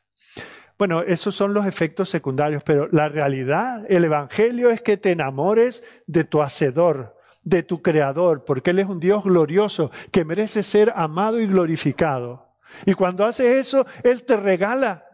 [0.77, 5.83] Bueno, esos son los efectos secundarios, pero la realidad, el Evangelio es que te enamores
[6.07, 10.91] de tu Hacedor, de tu Creador, porque Él es un Dios glorioso que merece ser
[10.95, 12.44] amado y glorificado.
[12.85, 15.05] Y cuando haces eso, Él te regala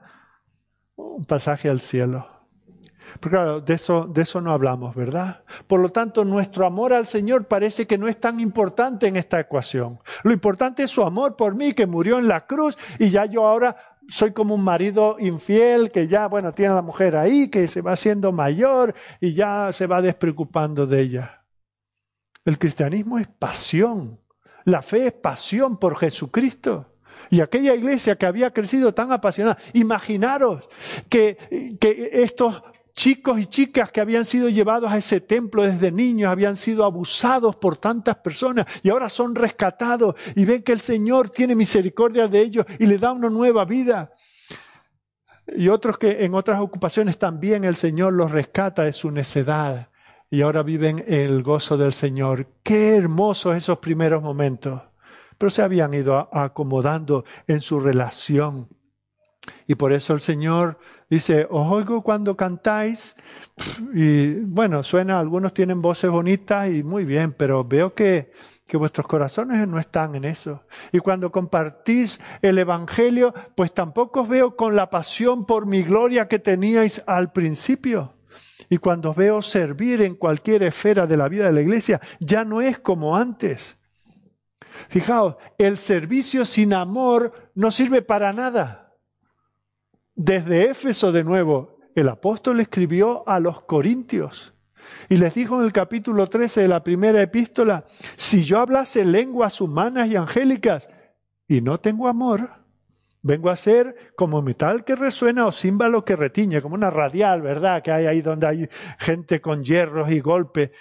[0.96, 2.28] un pasaje al cielo.
[3.20, 5.44] Pero claro, de eso, de eso no hablamos, ¿verdad?
[5.68, 9.40] Por lo tanto, nuestro amor al Señor parece que no es tan importante en esta
[9.40, 10.00] ecuación.
[10.24, 13.46] Lo importante es su amor por mí, que murió en la cruz, y ya yo
[13.46, 13.76] ahora
[14.08, 17.82] soy como un marido infiel que ya, bueno, tiene a la mujer ahí, que se
[17.82, 21.46] va haciendo mayor y ya se va despreocupando de ella.
[22.44, 24.20] El cristianismo es pasión.
[24.66, 26.91] La fe es pasión por Jesucristo.
[27.32, 30.68] Y aquella iglesia que había crecido tan apasionada, imaginaros
[31.08, 31.38] que,
[32.12, 32.62] estos
[32.94, 37.56] chicos y chicas que habían sido llevados a ese templo desde niños, habían sido abusados
[37.56, 42.42] por tantas personas y ahora son rescatados y ven que el Señor tiene misericordia de
[42.42, 44.12] ellos y le da una nueva vida.
[45.56, 49.88] Y otros que en otras ocupaciones también el Señor los rescata de su necedad
[50.30, 52.48] y ahora viven en el gozo del Señor.
[52.62, 54.82] Qué hermosos esos primeros momentos
[55.42, 58.68] pero se habían ido acomodando en su relación.
[59.66, 60.78] Y por eso el Señor
[61.10, 63.16] dice, os oigo cuando cantáis,
[63.92, 68.32] y bueno, suena, algunos tienen voces bonitas y muy bien, pero veo que,
[68.68, 70.62] que vuestros corazones no están en eso.
[70.92, 76.28] Y cuando compartís el Evangelio, pues tampoco os veo con la pasión por mi gloria
[76.28, 78.14] que teníais al principio.
[78.70, 82.62] Y cuando veo servir en cualquier esfera de la vida de la iglesia, ya no
[82.62, 83.81] es como antes.
[84.90, 88.94] Fijaos, el servicio sin amor no sirve para nada.
[90.16, 94.54] Desde Éfeso de nuevo, el apóstol escribió a los corintios
[95.10, 99.62] y les dijo en el capítulo 13 de la primera epístola, si yo hablase lenguas
[99.62, 100.90] humanas y angélicas
[101.48, 102.50] y no tengo amor,
[103.22, 107.82] vengo a ser como metal que resuena o címbalo que retiñe, como una radial, ¿verdad?
[107.82, 108.70] Que hay ahí donde hay
[109.00, 110.72] gente con hierros y golpes.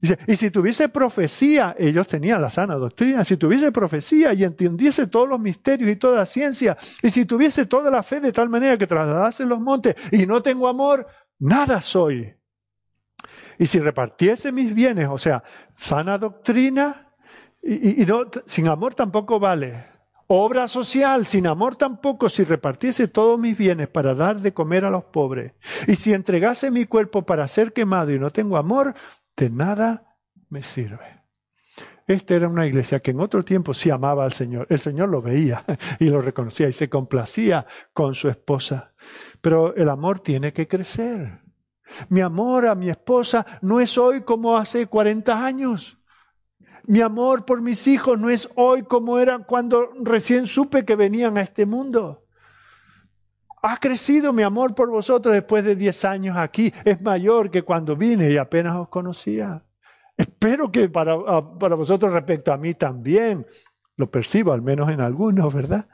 [0.00, 5.08] Dice, y si tuviese profecía, ellos tenían la sana doctrina, si tuviese profecía y entendiese
[5.08, 8.48] todos los misterios y toda la ciencia, y si tuviese toda la fe de tal
[8.48, 11.06] manera que trasladase los montes y no tengo amor,
[11.40, 12.32] nada soy.
[13.58, 15.42] Y si repartiese mis bienes, o sea,
[15.76, 16.94] sana doctrina,
[17.60, 19.84] y, no, sin amor tampoco vale.
[20.28, 24.90] Obra social, sin amor tampoco, si repartiese todos mis bienes para dar de comer a
[24.90, 25.54] los pobres.
[25.86, 28.94] Y si entregase mi cuerpo para ser quemado y no tengo amor,
[29.38, 30.16] de nada
[30.50, 31.22] me sirve.
[32.06, 34.66] Esta era una iglesia que en otro tiempo sí amaba al Señor.
[34.68, 35.64] El Señor lo veía
[36.00, 38.94] y lo reconocía y se complacía con su esposa.
[39.40, 41.42] Pero el amor tiene que crecer.
[42.08, 45.98] Mi amor a mi esposa no es hoy como hace 40 años.
[46.84, 51.36] Mi amor por mis hijos no es hoy como era cuando recién supe que venían
[51.36, 52.27] a este mundo.
[53.70, 56.72] Ha crecido mi amor por vosotros después de 10 años aquí.
[56.86, 59.62] Es mayor que cuando vine y apenas os conocía.
[60.16, 61.14] Espero que para,
[61.58, 63.46] para vosotros respecto a mí también.
[63.96, 65.86] Lo percibo, al menos en algunos, ¿verdad?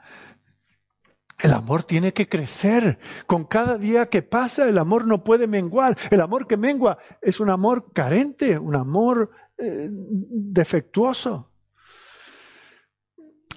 [1.37, 2.97] El amor tiene que crecer.
[3.27, 5.97] Con cada día que pasa, el amor no puede menguar.
[6.09, 11.51] El amor que mengua es un amor carente, un amor eh, defectuoso.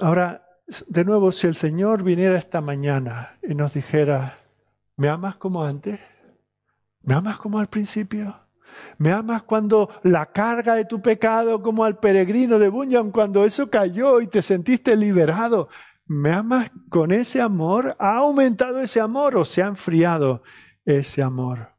[0.01, 0.48] Ahora,
[0.87, 4.39] de nuevo, si el Señor viniera esta mañana y nos dijera,
[4.97, 5.99] ¿me amas como antes?
[7.03, 8.35] ¿Me amas como al principio?
[8.99, 13.71] ¿Me amas cuando la carga de tu pecado, como al peregrino de Bunyan, cuando eso
[13.71, 15.69] cayó y te sentiste liberado?
[16.05, 17.97] ¿Me amas con ese amor?
[17.99, 20.43] ¿Ha aumentado ese amor o se ha enfriado
[20.85, 21.71] ese amor?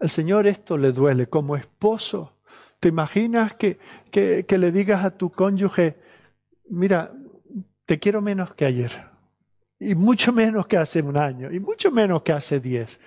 [0.00, 2.38] Al Señor esto le duele como esposo.
[2.80, 3.78] ¿Te imaginas que,
[4.10, 5.98] que, que le digas a tu cónyuge,
[6.70, 7.12] mira,
[7.88, 8.92] te quiero menos que ayer,
[9.80, 13.00] y mucho menos que hace un año, y mucho menos que hace diez?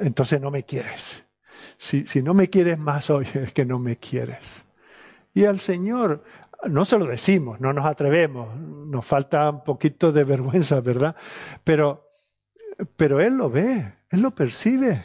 [0.00, 1.24] Entonces no me quieres.
[1.76, 4.64] Si, si no me quieres más hoy, es que no me quieres.
[5.34, 6.24] Y al Señor
[6.64, 11.14] no se lo decimos, no nos atrevemos, nos falta un poquito de vergüenza, ¿verdad?
[11.62, 12.10] Pero,
[12.96, 15.04] pero Él lo ve, Él lo percibe.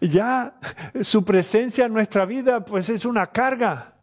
[0.00, 0.58] Ya
[1.02, 3.95] su presencia en nuestra vida pues es una carga.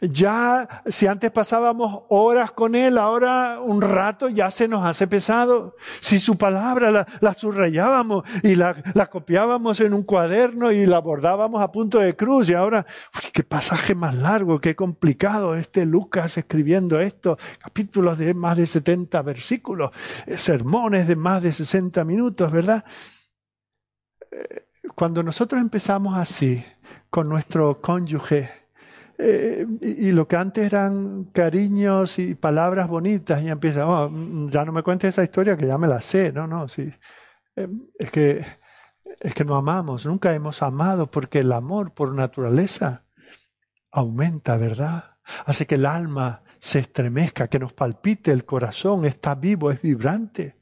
[0.00, 5.76] Ya, si antes pasábamos horas con Él, ahora un rato ya se nos hace pesado.
[6.00, 8.74] Si su palabra la, subrayábamos y la,
[9.10, 12.84] copiábamos en un cuaderno y la bordábamos a punto de cruz, y ahora,
[13.32, 19.22] qué pasaje más largo, qué complicado este Lucas escribiendo esto, capítulos de más de 70
[19.22, 19.90] versículos,
[20.36, 22.84] sermones de más de 60 minutos, ¿verdad?
[24.30, 26.62] Eh, cuando nosotros empezamos así,
[27.10, 28.65] con nuestro cónyuge,
[29.18, 34.64] eh, y, lo que antes eran cariños y palabras bonitas, y empieza, oh, mm, ya
[34.64, 36.92] no me cuentes esa historia que ya me la sé, no, no, sí.
[37.56, 38.44] Eh, es que,
[39.20, 43.04] es que no amamos, nunca hemos amado porque el amor por naturaleza
[43.90, 45.16] aumenta, ¿verdad?
[45.46, 50.56] Hace que el alma se estremezca, que nos palpite el corazón, está vivo, es vibrante.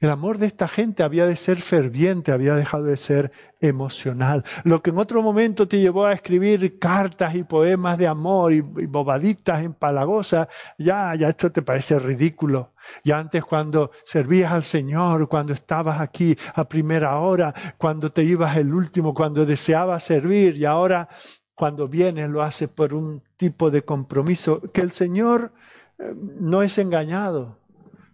[0.00, 4.44] El amor de esta gente había de ser ferviente, había dejado de ser emocional.
[4.62, 8.60] Lo que en otro momento te llevó a escribir cartas y poemas de amor y,
[8.60, 10.46] bobaditas empalagosas,
[10.78, 12.74] ya, ya esto te parece ridículo.
[13.02, 18.56] Ya antes cuando servías al Señor, cuando estabas aquí a primera hora, cuando te ibas
[18.56, 21.08] el último, cuando deseabas servir y ahora
[21.56, 25.52] cuando vienes lo haces por un tipo de compromiso que el Señor
[25.98, 27.58] eh, no es engañado.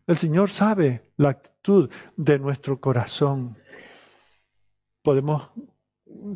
[0.06, 3.56] El Señor sabe la actitud de nuestro corazón.
[5.02, 5.50] Podemos,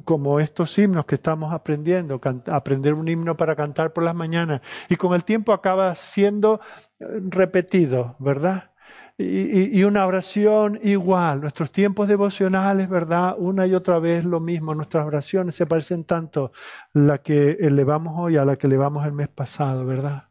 [0.04, 4.96] como estos himnos que estamos aprendiendo, aprender un himno para cantar por las mañanas y
[4.96, 6.60] con el tiempo acaba siendo
[6.98, 8.72] eh, repetido, ¿verdad?
[9.20, 13.34] Y, una oración igual, nuestros tiempos devocionales, ¿verdad?
[13.36, 16.52] Una y otra vez lo mismo, nuestras oraciones se parecen tanto
[16.92, 20.27] la que elevamos hoy a la que elevamos el mes pasado, ¿verdad?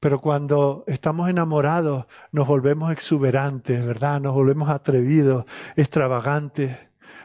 [0.00, 4.20] Pero cuando estamos enamorados nos volvemos exuberantes, ¿verdad?
[4.20, 5.44] Nos volvemos atrevidos,
[5.76, 6.76] extravagantes.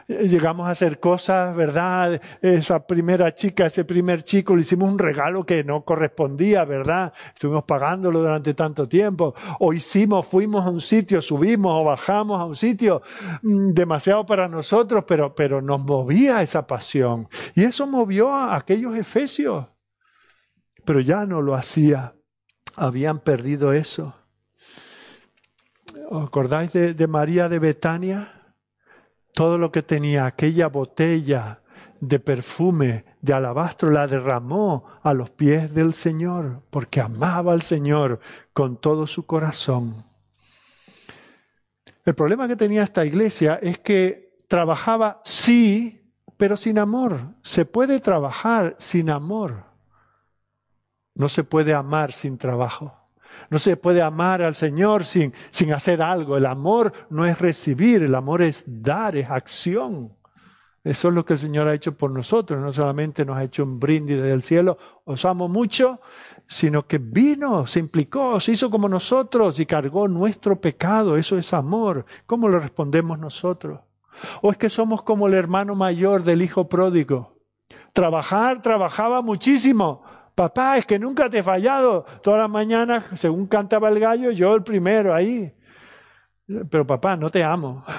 [0.08, 2.20] eh, llegamos a hacer cosas, ¿verdad?
[2.42, 7.12] Esa primera chica, ese primer chico, le hicimos un regalo que no correspondía, ¿verdad?
[7.34, 9.34] Estuvimos pagándolo durante tanto tiempo.
[9.60, 13.02] O hicimos, fuimos a un sitio, subimos o bajamos a un sitio
[13.42, 17.28] mm, demasiado para nosotros, pero, pero nos movía esa pasión.
[17.54, 19.66] Y eso movió a aquellos efesios.
[20.84, 22.14] Pero ya no lo hacía.
[22.76, 24.14] Habían perdido eso.
[26.10, 28.44] ¿Os acordáis de María de Betania?
[29.34, 31.60] todo lo que tenía aquella botella
[32.00, 38.20] de perfume de alabastro la derramó a los pies del Señor, porque amaba al Señor
[38.52, 40.04] con todo su corazón.
[42.04, 47.20] El problema que tenía esta iglesia es que trabajaba sí, pero sin amor.
[47.42, 49.64] Se puede trabajar sin amor.
[51.14, 52.94] No se puede amar sin trabajo.
[53.50, 56.36] No se puede amar al Señor sin, sin hacer algo.
[56.36, 60.12] El amor no es recibir, el amor es dar, es acción.
[60.84, 62.60] Eso es lo que el Señor ha hecho por nosotros.
[62.60, 66.00] No solamente nos ha hecho un brindis desde el cielo, os amo mucho,
[66.46, 71.16] sino que vino, se implicó, se hizo como nosotros y cargó nuestro pecado.
[71.16, 72.04] Eso es amor.
[72.26, 73.80] ¿Cómo lo respondemos nosotros?
[74.42, 77.38] ¿O es que somos como el hermano mayor del hijo pródigo?
[77.94, 80.03] Trabajar, trabajaba muchísimo,
[80.34, 82.04] Papá, es que nunca te he fallado.
[82.22, 85.54] Todas las mañanas, según cantaba el gallo, yo el primero ahí.
[86.46, 87.84] Pero papá, no te amo.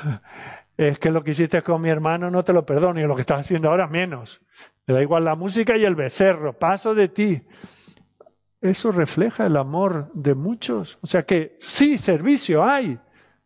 [0.78, 3.22] Es que lo que hiciste con mi hermano no te lo perdono y lo que
[3.22, 4.42] estás haciendo ahora menos.
[4.86, 6.52] Me da igual la música y el becerro.
[6.52, 7.42] Paso de ti.
[8.60, 10.98] Eso refleja el amor de muchos.
[11.02, 13.00] O sea que sí, servicio hay.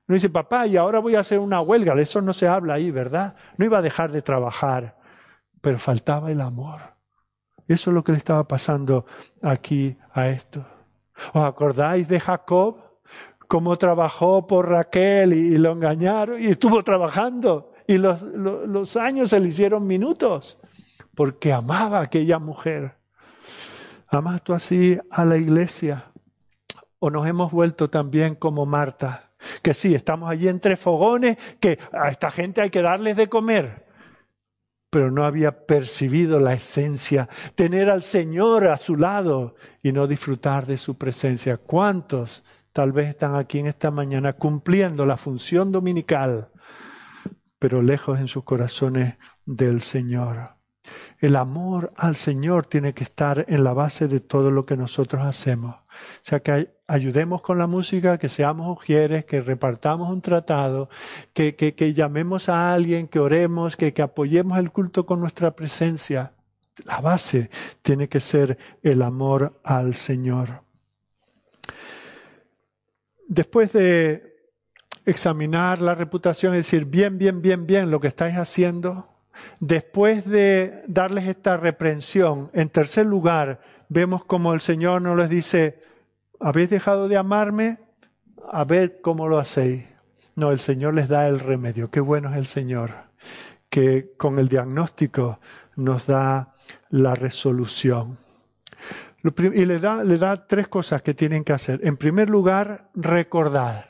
[0.08, 1.94] No dice, papá, y ahora voy a hacer una huelga.
[1.94, 3.36] De eso no se habla ahí, ¿verdad?
[3.58, 4.98] No iba a dejar de trabajar,
[5.62, 6.99] pero faltaba el amor.
[7.70, 9.06] Eso es lo que le estaba pasando
[9.44, 10.66] aquí a esto.
[11.34, 12.78] ¿Os acordáis de Jacob?
[13.48, 19.40] Cómo trabajó por Raquel y, lo engañaron y estuvo trabajando y los, los años se
[19.40, 20.58] le hicieron minutos
[21.14, 22.96] porque amaba a aquella mujer.
[24.08, 26.12] ¿Amas tú así a la iglesia?
[26.98, 29.30] ¿O nos hemos vuelto también como Marta?
[29.62, 33.89] Que sí, estamos allí entre fogones, que a esta gente hay que darles de comer
[34.90, 40.66] pero no había percibido la esencia, tener al Señor a su lado y no disfrutar
[40.66, 41.58] de su presencia.
[41.58, 46.50] ¿Cuántos tal vez están aquí en esta mañana cumpliendo la función dominical,
[47.60, 50.56] pero lejos en sus corazones del Señor?
[51.20, 55.22] El amor al Señor tiene que estar en la base de todo lo que nosotros
[55.24, 55.76] hacemos.
[55.76, 60.90] O sea que ayudemos con la música, que seamos ujieres, que repartamos un tratado,
[61.34, 66.34] que, que, llamemos a alguien, que oremos, que, que apoyemos el culto con nuestra presencia.
[66.86, 67.50] La base
[67.82, 70.64] tiene que ser el amor al Señor.
[73.28, 74.36] Después de
[75.06, 79.08] examinar la reputación, es decir, bien, bien, bien, bien lo que estáis haciendo,
[79.60, 83.60] Después de darles esta reprensión, en tercer lugar,
[83.90, 85.80] vemos como el Señor nos les dice,
[86.40, 87.80] ¿habéis dejado de amarme?
[88.52, 89.86] A ver cómo lo hacéis.
[90.36, 91.92] No, el Señor les da el remedio.
[91.92, 92.92] Qué bueno es el Señor,
[93.70, 95.40] que con el diagnóstico
[95.76, 96.56] nos da
[96.90, 98.18] la resolución.
[99.22, 101.82] Y le da, le da tres cosas que tienen que hacer.
[101.84, 103.90] En primer lugar, recordar.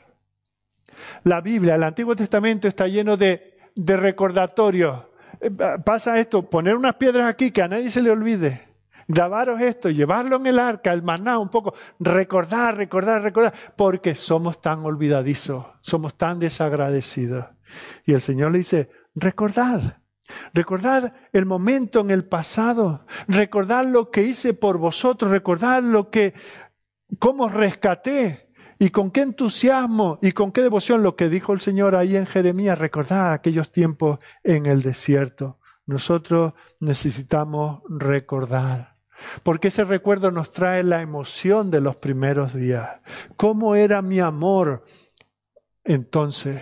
[1.23, 5.51] La Biblia, el Antiguo Testamento está lleno de, de recordatorios eh,
[5.83, 8.68] pasa esto, poner unas piedras aquí que a nadie se le olvide.
[9.11, 14.61] Grabaros esto, llevarlo en el arca, el maná, un poco, recordar, recordar, recordar, porque somos
[14.61, 17.47] tan olvidadizos, somos tan desagradecidos.
[18.05, 19.97] Y el Señor le dice, recordad,
[20.53, 26.35] recordad el momento en el pasado, recordad lo que hice por vosotros, recordad lo que,
[27.17, 31.95] cómo rescaté, y con qué entusiasmo y con qué devoción lo que dijo el Señor
[31.95, 35.57] ahí en Jeremías, recordar aquellos tiempos en el desierto.
[35.87, 38.98] Nosotros necesitamos recordar.
[39.43, 42.89] Porque ese recuerdo nos trae la emoción de los primeros días.
[43.37, 44.85] ¿Cómo era mi amor
[45.83, 46.61] entonces?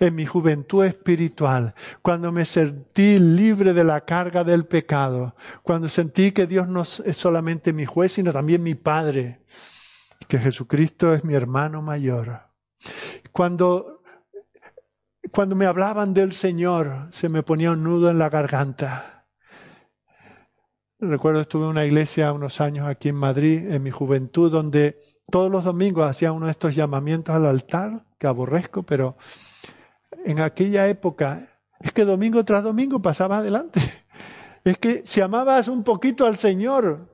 [0.00, 6.32] en mi juventud espiritual, cuando me sentí libre de la carga del pecado, cuando sentí
[6.32, 9.40] que Dios no es solamente mi juez, sino también mi Padre,
[10.28, 12.42] que Jesucristo es mi hermano mayor.
[13.32, 14.02] Cuando,
[15.32, 19.15] cuando me hablaban del Señor, se me ponía un nudo en la garganta.
[20.98, 24.94] Recuerdo estuve en una iglesia unos años aquí en Madrid, en mi juventud, donde
[25.30, 29.18] todos los domingos hacía uno de estos llamamientos al altar, que aborrezco, pero
[30.24, 33.80] en aquella época es que domingo tras domingo pasaba adelante.
[34.64, 37.08] Es que si amabas un poquito al Señor,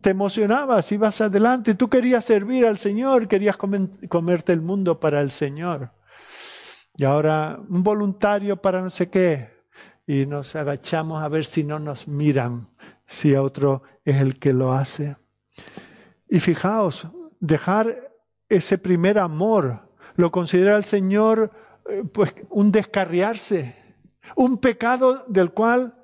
[0.00, 5.30] te emocionabas, ibas adelante, tú querías servir al Señor, querías comerte el mundo para el
[5.30, 5.92] Señor.
[6.96, 9.53] y ahora un voluntario para no sé qué,
[10.06, 12.68] y nos agachamos a ver si no nos miran,
[13.06, 15.16] si otro es el que lo hace.
[16.28, 17.08] Y fijaos,
[17.40, 18.12] dejar
[18.48, 21.50] ese primer amor, lo considera el Señor
[21.88, 23.76] eh, pues un descarriarse,
[24.36, 25.94] un pecado del cual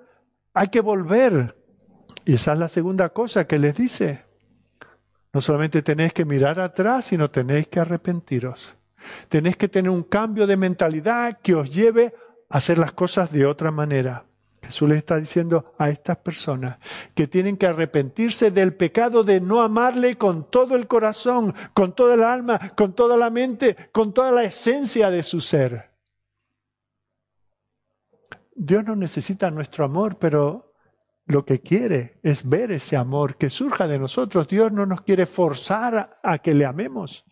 [0.55, 1.57] hay que volver.
[2.25, 4.25] Y esa es la segunda cosa que les dice.
[5.33, 8.75] No solamente tenéis que mirar atrás, sino tenéis que arrepentiros.
[9.29, 13.47] Tenéis que tener un cambio de mentalidad que os lleve a hacer las cosas de
[13.47, 14.27] otra manera.
[14.63, 16.79] Jesús les está diciendo a estas personas
[17.15, 22.15] que tienen que arrepentirse del pecado de no amarle con todo el corazón, con toda
[22.15, 25.91] el alma, con toda la mente, con toda la esencia de su ser.
[28.55, 30.75] Dios no necesita nuestro amor, pero
[31.25, 34.47] lo que quiere es ver ese amor que surja de nosotros.
[34.49, 37.25] Dios no nos quiere forzar a, que le amemos.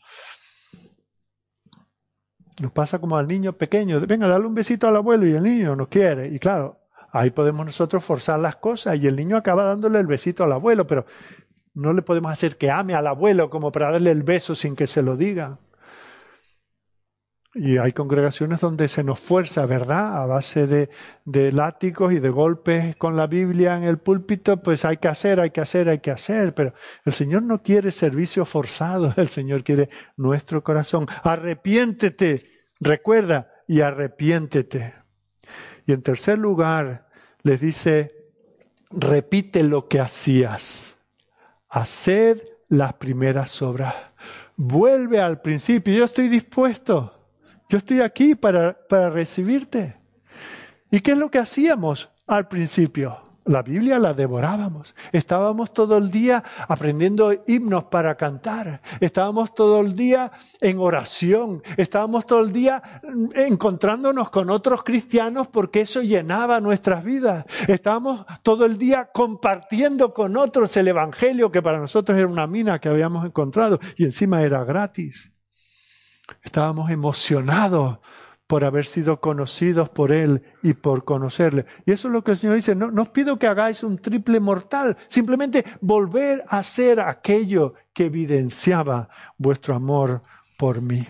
[2.60, 5.76] Nos pasa como al niño pequeño, venga, dale un besito al abuelo y el niño
[5.76, 6.28] no quiere.
[6.28, 6.80] Y claro,
[7.12, 10.86] ahí podemos nosotros forzar las cosas y el niño acaba dándole el besito al abuelo,
[10.86, 11.06] pero
[11.74, 14.88] no le podemos hacer que ame al abuelo como para darle el beso sin que
[14.88, 15.58] se lo diga.
[17.60, 20.22] Y hay congregaciones donde se nos fuerza, ¿verdad?
[20.22, 20.90] A base de,
[21.24, 25.40] de, látigos y de golpes con la Biblia en el púlpito, pues hay que hacer,
[25.40, 26.54] hay que hacer, hay que hacer.
[26.54, 26.72] Pero
[27.04, 31.06] el Señor no quiere servicio forzado, el Señor quiere nuestro corazón.
[31.24, 32.46] Arrepiéntete,
[32.78, 34.94] recuerda, y arrepiéntete.
[35.84, 37.08] Y en tercer lugar,
[37.42, 38.30] les dice,
[38.90, 40.96] repite lo que hacías.
[41.68, 43.96] Haced las primeras obras.
[44.56, 45.92] Vuelve al principio.
[45.92, 47.17] Yo estoy dispuesto.
[47.68, 49.96] Yo estoy aquí para, para recibirte.
[50.90, 53.18] ¿Y qué es lo que hacíamos al principio?
[53.44, 54.94] La Biblia la devorábamos.
[55.10, 58.82] Estábamos todo el día aprendiendo himnos para cantar.
[59.00, 61.62] Estábamos todo el día en oración.
[61.78, 62.82] Estábamos todo el día
[63.34, 67.46] encontrándonos con otros cristianos porque eso llenaba nuestras vidas.
[67.66, 72.78] Estábamos todo el día compartiendo con otros el Evangelio que para nosotros era una mina
[72.78, 75.32] que habíamos encontrado y encima era gratis.
[76.42, 77.98] Estábamos emocionados
[78.46, 81.66] por haber sido conocidos por Él y por conocerle.
[81.84, 83.98] Y eso es lo que el Señor dice, no, no os pido que hagáis un
[83.98, 90.22] triple mortal, simplemente volver a ser aquello que evidenciaba vuestro amor
[90.56, 91.06] por mí.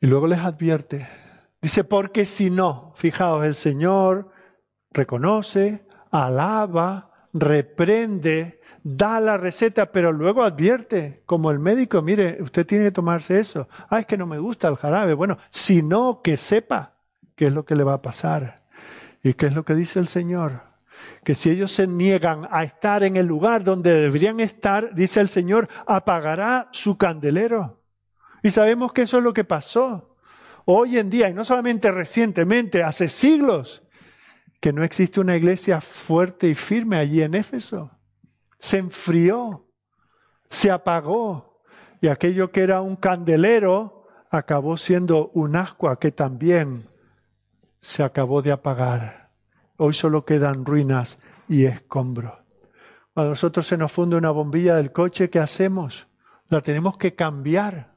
[0.00, 1.06] Y luego les advierte,
[1.60, 4.30] dice, porque si no, fijaos, el Señor
[4.90, 12.84] reconoce, alaba, reprende, da la receta, pero luego advierte, como el médico, mire, usted tiene
[12.84, 13.68] que tomarse eso.
[13.90, 15.14] Ah, es que no me gusta el jarabe.
[15.14, 16.94] Bueno, sino que sepa
[17.34, 18.62] qué es lo que le va a pasar.
[19.22, 20.62] ¿Y qué es lo que dice el Señor?
[21.24, 25.28] Que si ellos se niegan a estar en el lugar donde deberían estar, dice el
[25.28, 27.80] Señor, apagará su candelero.
[28.42, 30.16] Y sabemos que eso es lo que pasó.
[30.66, 33.83] Hoy en día, y no solamente recientemente, hace siglos,
[34.64, 37.90] que no existe una iglesia fuerte y firme allí en Éfeso
[38.58, 39.68] se enfrió,
[40.48, 41.60] se apagó
[42.00, 46.88] y aquello que era un candelero acabó siendo un ascua que también
[47.82, 49.32] se acabó de apagar.
[49.76, 52.32] Hoy solo quedan ruinas y escombros.
[53.12, 56.08] Cuando a nosotros se nos funde una bombilla del coche, ¿qué hacemos?
[56.48, 57.92] La tenemos que cambiar.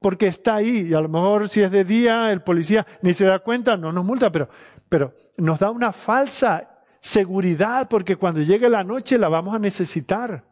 [0.00, 3.24] Porque está ahí y a lo mejor si es de día el policía ni se
[3.24, 4.48] da cuenta, no nos multa, pero,
[4.92, 6.68] pero nos da una falsa
[7.00, 10.44] seguridad, porque cuando llegue la noche la vamos a necesitar.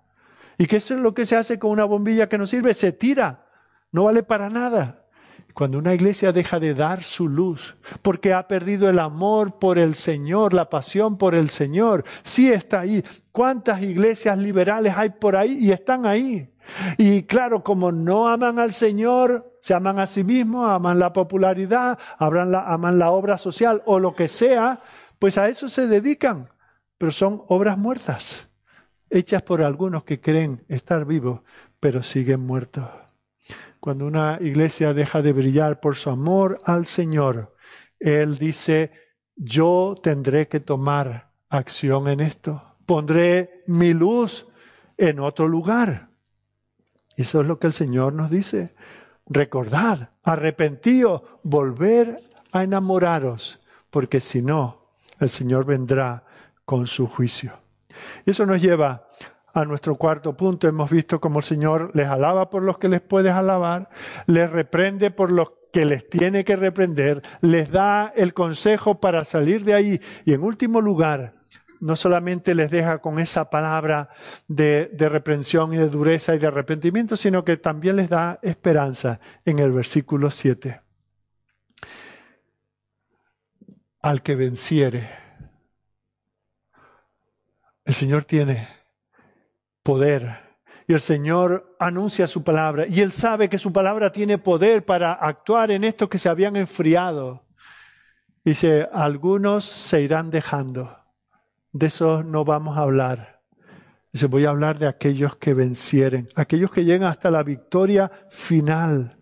[0.56, 2.72] ¿Y qué es lo que se hace con una bombilla que no sirve?
[2.72, 3.44] Se tira,
[3.92, 5.04] no vale para nada.
[5.52, 9.94] Cuando una iglesia deja de dar su luz, porque ha perdido el amor por el
[9.94, 13.04] Señor, la pasión por el Señor, sí está ahí.
[13.32, 16.50] ¿Cuántas iglesias liberales hay por ahí y están ahí?
[16.96, 21.98] Y claro, como no aman al Señor, se aman a sí mismos, aman la popularidad,
[22.18, 24.80] aman la, aman la obra social o lo que sea,
[25.18, 26.48] pues a eso se dedican,
[26.98, 28.48] pero son obras muertas,
[29.10, 31.40] hechas por algunos que creen estar vivos,
[31.78, 32.88] pero siguen muertos.
[33.80, 37.54] Cuando una iglesia deja de brillar por su amor al Señor,
[37.98, 38.92] Él dice,
[39.36, 44.46] yo tendré que tomar acción en esto, pondré mi luz
[44.98, 46.10] en otro lugar.
[47.16, 48.74] Eso es lo que el Señor nos dice.
[49.32, 52.20] Recordad, arrepentíos, volver
[52.50, 54.88] a enamoraros, porque si no,
[55.20, 56.24] el Señor vendrá
[56.64, 57.52] con su juicio.
[58.26, 59.06] Eso nos lleva
[59.54, 60.66] a nuestro cuarto punto.
[60.66, 63.88] Hemos visto cómo el Señor les alaba por los que les puedes alabar,
[64.26, 69.64] les reprende por los que les tiene que reprender, les da el consejo para salir
[69.64, 71.34] de ahí y en último lugar,
[71.80, 74.10] no solamente les deja con esa palabra
[74.46, 79.58] de, reprensión y de dureza y de arrepentimiento, sino que también les da esperanza en
[79.58, 80.80] el versículo 7.
[84.02, 85.08] Al que venciere,
[87.84, 88.68] el Señor tiene
[89.82, 90.50] poder.
[90.86, 92.84] Y el Señor anuncia su palabra.
[92.88, 96.56] Y Él sabe que su palabra tiene poder para actuar en estos que se habían
[96.56, 97.46] enfriado.
[98.44, 100.99] Dice, algunos se irán dejando
[101.72, 103.40] de eso no vamos a hablar.
[104.12, 109.16] Dice, voy a hablar de aquellos que vencieren, aquellos que llegan hasta la victoria final.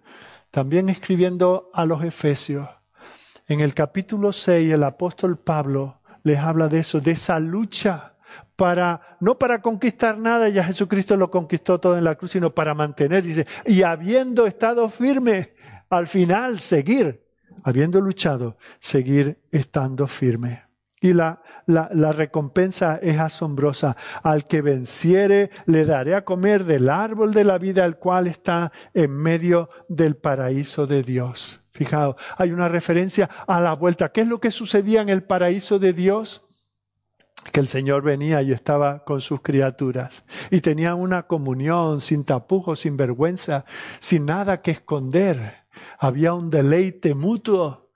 [0.51, 2.69] También escribiendo a los Efesios.
[3.47, 8.15] En el capítulo 6 el apóstol Pablo les habla de eso, de esa lucha
[8.57, 12.75] para, no para conquistar nada, ya Jesucristo lo conquistó todo en la cruz, sino para
[12.75, 15.55] mantener, dice, y habiendo estado firme,
[15.89, 17.25] al final seguir,
[17.63, 20.65] habiendo luchado, seguir estando firme.
[21.01, 23.97] Y la, la, recompensa es asombrosa.
[24.23, 28.73] Al que venciere, le daré a comer del árbol de la vida, el cual está
[28.95, 31.61] en medio del paraíso de Dios.
[31.73, 34.11] Fijaos, hay una referencia a la vuelta.
[34.11, 36.45] ¿Qué es lo que sucedía en el paraíso de Dios?
[37.53, 42.81] Que el Señor venía y estaba con sus criaturas y tenía una comunión sin tapujos,
[42.81, 43.65] sin vergüenza,
[44.01, 45.67] sin nada que esconder.
[45.99, 47.93] Había un deleite mutuo.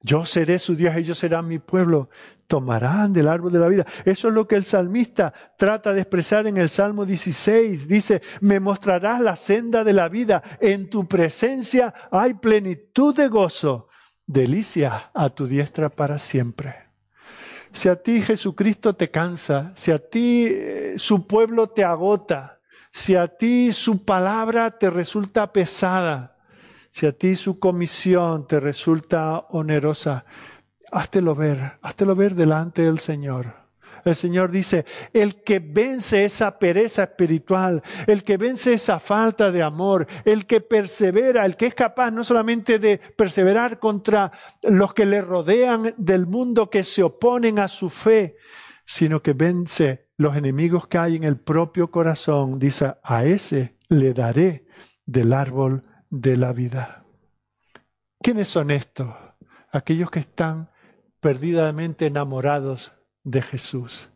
[0.00, 2.08] Yo seré su Dios, ellos serán mi pueblo.
[2.50, 3.86] Tomarán del árbol de la vida.
[4.04, 7.86] Eso es lo que el salmista trata de expresar en el Salmo 16.
[7.86, 10.42] Dice, me mostrarás la senda de la vida.
[10.60, 13.86] En tu presencia hay plenitud de gozo.
[14.26, 16.74] Delicia a tu diestra para siempre.
[17.72, 22.58] Si a ti Jesucristo te cansa, si a ti eh, su pueblo te agota,
[22.90, 26.36] si a ti su palabra te resulta pesada,
[26.90, 30.24] si a ti su comisión te resulta onerosa,
[30.92, 33.60] háztelo ver, háztelo ver delante del Señor.
[34.04, 39.62] El Señor dice, el que vence esa pereza espiritual, el que vence esa falta de
[39.62, 45.06] amor, el que persevera, el que es capaz no solamente de perseverar contra los que
[45.06, 48.36] le rodean del mundo que se oponen a su fe,
[48.86, 54.14] sino que vence los enemigos que hay en el propio corazón, dice, a ese le
[54.14, 54.66] daré
[55.04, 57.04] del árbol de la vida.
[58.22, 59.08] ¿Quiénes son estos?
[59.72, 60.69] Aquellos que están
[61.20, 62.92] perdidamente enamorados
[63.22, 64.10] de Jesús.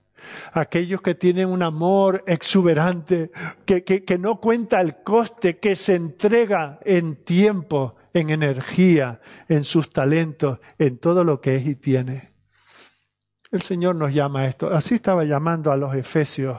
[0.53, 3.31] Aquellos que tienen un amor exuberante,
[3.67, 9.91] que, que, no cuenta el coste, que se entrega en tiempo, en energía, en sus
[9.91, 12.33] talentos, en todo lo que es y tiene.
[13.51, 14.73] El Señor nos llama a esto.
[14.73, 16.59] Así estaba llamando a los efesios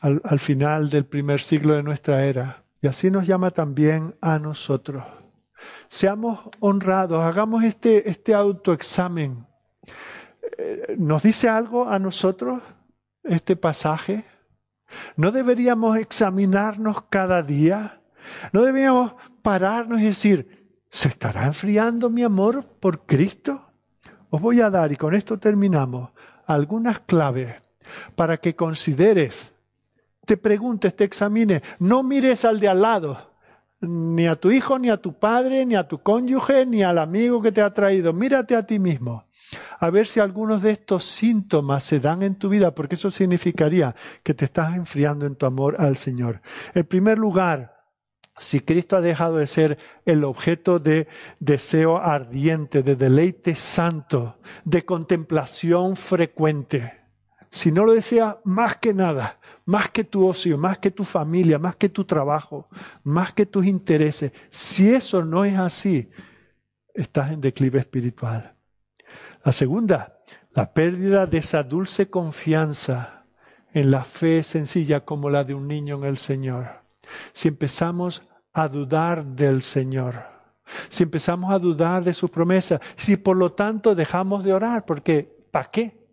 [0.00, 2.64] al final del primer siglo de nuestra era.
[2.82, 5.02] Y así nos llama también a nosotros.
[5.88, 9.46] Seamos honrados, hagamos este, este autoexamen.
[10.58, 12.62] Eh, ¿Nos dice algo a nosotros
[13.22, 14.24] este pasaje?
[15.16, 18.00] ¿No deberíamos examinarnos cada día?
[18.52, 23.60] ¿No deberíamos pararnos y decir, ¿se estará enfriando mi amor por Cristo?
[24.30, 26.10] Os voy a dar, y con esto terminamos,
[26.46, 27.54] algunas claves
[28.14, 29.54] para que consideres
[30.24, 31.62] te preguntes, te examines.
[31.78, 33.33] No mires al de al lado,
[33.88, 37.40] ni a tu hijo, ni a tu padre, ni a tu cónyuge, ni al amigo
[37.42, 38.12] que te ha traído.
[38.12, 39.24] Mírate a ti mismo.
[39.78, 43.94] A ver si algunos de estos síntomas se dan en tu vida, porque eso significaría
[44.22, 46.40] que te estás enfriando en tu amor al Señor.
[46.74, 47.74] En primer lugar,
[48.36, 51.06] si Cristo ha dejado de ser el objeto de
[51.38, 57.04] deseo ardiente, de deleite santo, de contemplación frecuente,
[57.50, 61.58] si no lo desea más que nada, más que tu ocio, más que tu familia,
[61.58, 62.68] más que tu trabajo,
[63.02, 66.10] más que tus intereses, si eso no es así,
[66.92, 68.54] estás en declive espiritual.
[69.42, 70.20] La segunda,
[70.52, 73.24] la pérdida de esa dulce confianza
[73.72, 76.82] en la fe sencilla como la de un niño en el Señor.
[77.32, 78.22] Si empezamos
[78.52, 80.22] a dudar del Señor,
[80.88, 85.46] si empezamos a dudar de sus promesas, si por lo tanto dejamos de orar, porque
[85.50, 86.04] ¿para qué?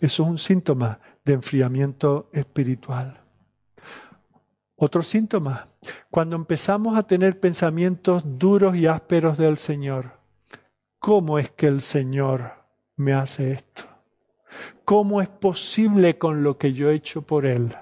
[0.00, 0.98] Eso es un síntoma
[1.28, 3.20] de enfriamiento espiritual.
[4.76, 5.68] Otro síntoma,
[6.10, 10.20] cuando empezamos a tener pensamientos duros y ásperos del Señor,
[10.98, 12.54] ¿cómo es que el Señor
[12.96, 13.82] me hace esto?
[14.86, 17.76] ¿Cómo es posible con lo que yo he hecho por Él?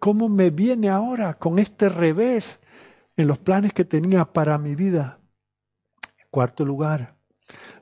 [0.00, 2.58] ¿Cómo me viene ahora con este revés
[3.16, 5.20] en los planes que tenía para mi vida?
[6.18, 7.14] En cuarto lugar,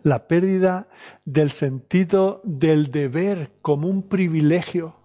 [0.03, 0.89] la pérdida
[1.25, 5.01] del sentido del deber como un privilegio.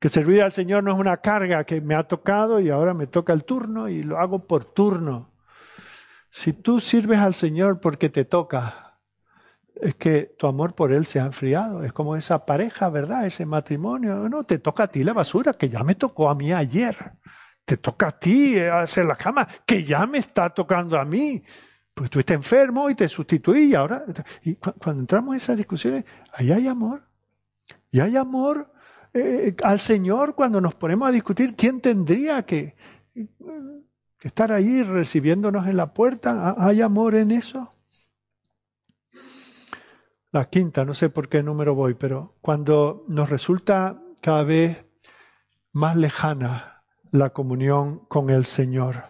[0.00, 3.06] Que servir al Señor no es una carga que me ha tocado y ahora me
[3.06, 5.32] toca el turno y lo hago por turno.
[6.30, 8.88] Si tú sirves al Señor porque te toca,
[9.80, 11.82] es que tu amor por Él se ha enfriado.
[11.84, 13.26] Es como esa pareja, ¿verdad?
[13.26, 14.28] Ese matrimonio.
[14.28, 17.12] No, te toca a ti la basura, que ya me tocó a mí ayer.
[17.64, 21.42] Te toca a ti hacer la cama, que ya me está tocando a mí.
[21.98, 24.04] Porque estuviste enfermo y te sustituí y ahora...
[24.44, 27.02] Y cuando entramos en esas discusiones, ahí hay amor.
[27.90, 28.72] Y hay amor
[29.12, 32.76] eh, al Señor cuando nos ponemos a discutir quién tendría que,
[33.12, 36.54] que estar ahí recibiéndonos en la puerta.
[36.56, 37.68] ¿Hay amor en eso?
[40.30, 44.86] La quinta, no sé por qué número voy, pero cuando nos resulta cada vez
[45.72, 49.02] más lejana la comunión con el Señor,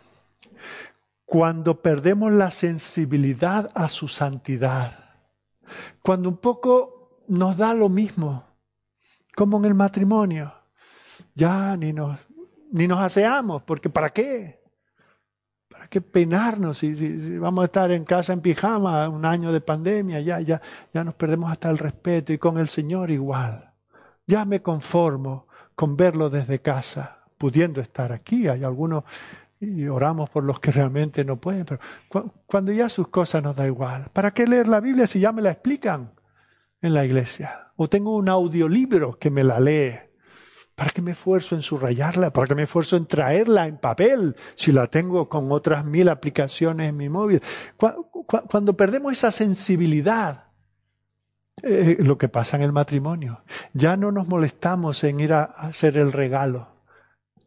[1.28, 5.10] cuando perdemos la sensibilidad a su santidad,
[6.02, 8.44] cuando un poco nos da lo mismo,
[9.36, 10.50] como en el matrimonio,
[11.34, 12.18] ya ni nos,
[12.72, 14.62] ni nos aseamos, porque ¿para qué?
[15.68, 20.20] ¿Para qué penarnos si, vamos a estar en casa en pijama un año de pandemia?
[20.20, 20.62] Ya, ya,
[20.94, 23.74] ya nos perdemos hasta el respeto y con el Señor igual.
[24.26, 28.48] Ya me conformo con verlo desde casa, pudiendo estar aquí.
[28.48, 29.04] Hay algunos
[29.60, 31.80] y oramos por los que realmente no pueden, pero
[32.46, 35.42] cuando ya sus cosas nos da igual, ¿para qué leer la Biblia si ya me
[35.42, 36.12] la explican
[36.80, 37.72] en la iglesia?
[37.76, 39.94] O tengo un audiolibro que me la lee.
[40.74, 42.32] ¿Para qué me esfuerzo en subrayarla?
[42.32, 46.90] ¿Para qué me esfuerzo en traerla en papel si la tengo con otras mil aplicaciones
[46.90, 47.42] en mi móvil?
[47.76, 50.50] Cuando perdemos esa sensibilidad,
[51.64, 55.96] eh, lo que pasa en el matrimonio, ya no nos molestamos en ir a hacer
[55.96, 56.68] el regalo.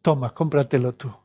[0.02, 1.21] Toma, cómpratelo tú.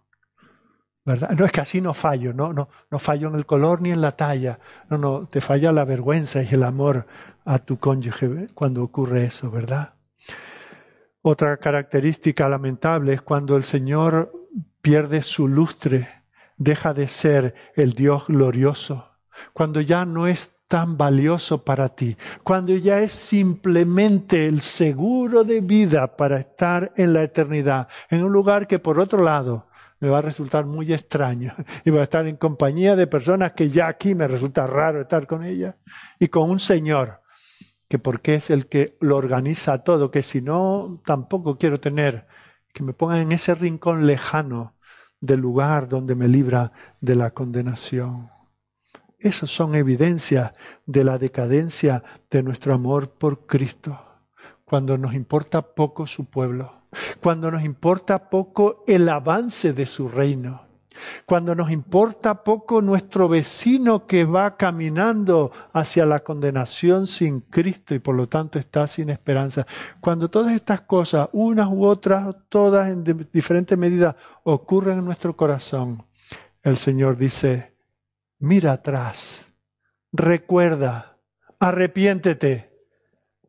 [1.07, 4.01] No es que así no fallo, no, no, no fallo en el color ni en
[4.01, 4.59] la talla.
[4.89, 7.07] No, no, te falla la vergüenza y el amor
[7.45, 9.93] a tu cónyuge cuando ocurre eso, ¿verdad?
[11.21, 14.31] Otra característica lamentable es cuando el Señor
[14.81, 16.07] pierde su lustre,
[16.57, 19.11] deja de ser el Dios glorioso,
[19.53, 25.61] cuando ya no es tan valioso para ti, cuando ya es simplemente el seguro de
[25.61, 29.66] vida para estar en la eternidad, en un lugar que por otro lado
[29.99, 31.53] me va a resultar muy extraño.
[31.85, 35.27] Y voy a estar en compañía de personas que ya aquí me resulta raro estar
[35.27, 35.75] con ellas
[36.19, 37.21] y con un Señor
[37.87, 42.27] que porque es el que lo organiza todo, que si no tampoco quiero tener,
[42.73, 44.75] que me pongan en ese rincón lejano
[45.21, 48.29] del lugar donde me libra de la condenación.
[49.19, 50.51] Esas son evidencias
[50.85, 53.97] de la decadencia de nuestro amor por Cristo,
[54.65, 56.76] cuando nos importa poco su pueblo
[57.21, 60.67] cuando nos importa poco el avance de su reino,
[61.25, 67.99] cuando nos importa poco nuestro vecino que va caminando hacia la condenación sin Cristo y
[67.99, 69.65] por lo tanto está sin esperanza.
[69.99, 76.05] Cuando todas estas cosas, unas u otras, todas en diferentes medidas, ocurren en nuestro corazón,
[76.63, 77.75] el Señor dice,
[78.39, 79.47] mira atrás,
[80.11, 81.17] recuerda,
[81.59, 82.73] arrepiéntete,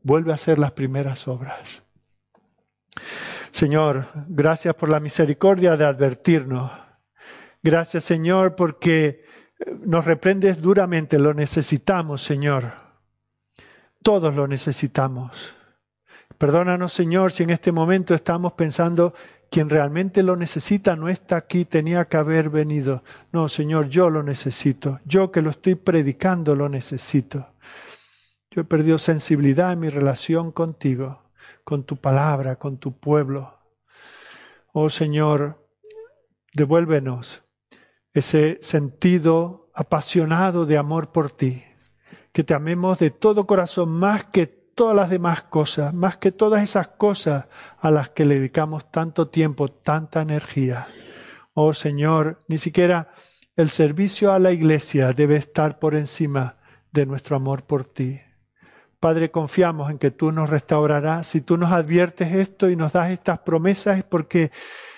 [0.03, 1.83] vuelve a hacer las primeras obras.
[3.51, 6.71] Señor, gracias por la misericordia de advertirnos.
[7.63, 9.25] Gracias, Señor, porque
[9.85, 11.19] nos reprendes duramente.
[11.19, 12.73] Lo necesitamos, Señor.
[14.03, 15.55] Todos lo necesitamos.
[16.37, 19.13] Perdónanos, Señor, si en este momento estamos pensando
[19.51, 23.03] quien realmente lo necesita no está aquí, tenía que haber venido.
[23.33, 25.01] No, Señor, yo lo necesito.
[25.05, 27.49] Yo que lo estoy predicando lo necesito.
[28.51, 31.28] Yo he perdido sensibilidad en mi relación contigo
[31.69, 33.59] con tu palabra, con tu pueblo.
[34.73, 35.55] Oh Señor,
[36.55, 37.43] devuélvenos
[38.15, 41.63] ese sentido apasionado de amor por ti,
[42.33, 46.63] que te amemos de todo corazón más que todas las demás cosas, más que todas
[46.63, 50.89] esas cosas a las que le dedicamos tanto tiempo, tanta energía.
[51.53, 53.13] Oh Señor, ni siquiera
[53.57, 56.57] el servicio a la iglesia debe estar por encima
[56.93, 58.19] de nuestro amor por ti.
[59.01, 61.29] Padre, confiamos en que tú nos restaurarás.
[61.29, 64.51] Si tú nos adviertes esto y nos das estas promesas es porque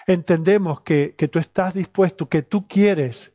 [0.07, 3.33] entendemos que, que tú estás dispuesto, que tú quieres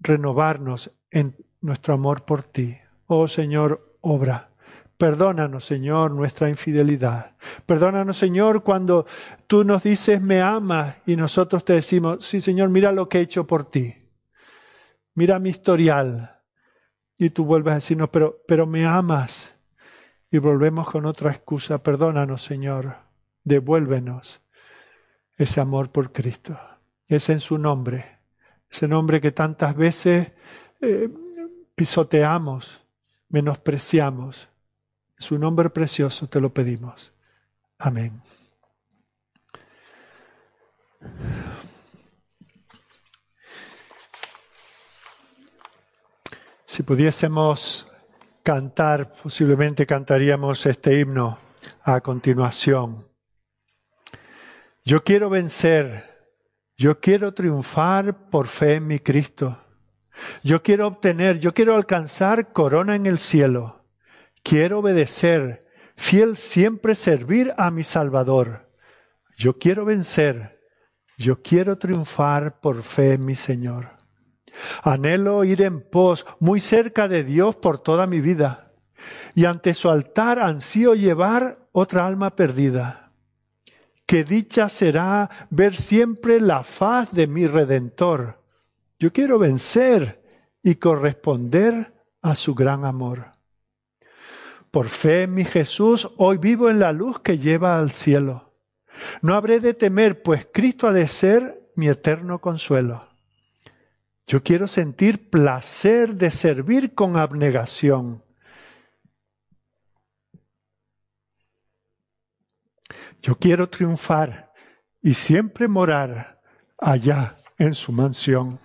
[0.00, 2.78] renovarnos en nuestro amor por ti.
[3.06, 4.50] Oh Señor, obra.
[4.96, 7.36] Perdónanos, Señor, nuestra infidelidad.
[7.66, 9.04] Perdónanos, Señor, cuando
[9.46, 13.20] tú nos dices me amas y nosotros te decimos, sí, Señor, mira lo que he
[13.20, 13.94] hecho por ti.
[15.14, 16.40] Mira mi historial.
[17.18, 19.55] Y tú vuelves a decirnos, pero, pero me amas
[20.36, 21.82] y volvemos con otra excusa.
[21.82, 22.94] Perdónanos, Señor.
[23.42, 24.42] Devuélvenos
[25.38, 26.58] ese amor por Cristo.
[27.06, 28.04] Es en su nombre.
[28.70, 30.32] Ese nombre que tantas veces
[30.82, 31.08] eh,
[31.74, 32.84] pisoteamos,
[33.30, 34.50] menospreciamos.
[35.18, 37.14] En su nombre precioso te lo pedimos.
[37.78, 38.20] Amén.
[46.66, 47.88] Si pudiésemos
[48.46, 51.36] cantar, posiblemente cantaríamos este himno
[51.82, 53.08] a continuación.
[54.84, 56.04] Yo quiero vencer,
[56.76, 59.60] yo quiero triunfar por fe en mi Cristo.
[60.44, 63.84] Yo quiero obtener, yo quiero alcanzar corona en el cielo.
[64.44, 65.66] Quiero obedecer,
[65.96, 68.70] fiel siempre servir a mi Salvador.
[69.36, 70.60] Yo quiero vencer,
[71.18, 73.95] yo quiero triunfar por fe en mi Señor.
[74.82, 78.72] Anhelo ir en pos muy cerca de Dios por toda mi vida.
[79.34, 83.12] Y ante su altar ansío llevar otra alma perdida.
[84.06, 88.42] Qué dicha será ver siempre la faz de mi Redentor.
[88.98, 90.22] Yo quiero vencer
[90.62, 91.92] y corresponder
[92.22, 93.32] a su gran amor.
[94.70, 98.52] Por fe en mi Jesús, hoy vivo en la luz que lleva al cielo.
[99.22, 103.06] No habré de temer, pues Cristo ha de ser mi eterno consuelo.
[104.26, 108.24] Yo quiero sentir placer de servir con abnegación.
[113.22, 114.52] Yo quiero triunfar
[115.00, 116.40] y siempre morar
[116.78, 118.58] allá en su mansión.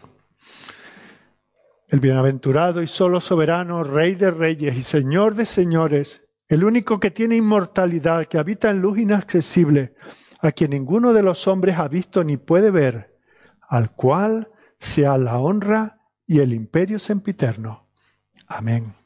[1.88, 7.12] El bienaventurado y solo soberano, Rey de reyes y Señor de señores, el único que
[7.12, 9.94] tiene inmortalidad, que habita en luz inaccesible,
[10.40, 13.20] a quien ninguno de los hombres ha visto ni puede ver,
[13.68, 14.48] al cual
[14.82, 17.88] sea la honra y el imperio sempiterno.
[18.48, 19.01] Amén.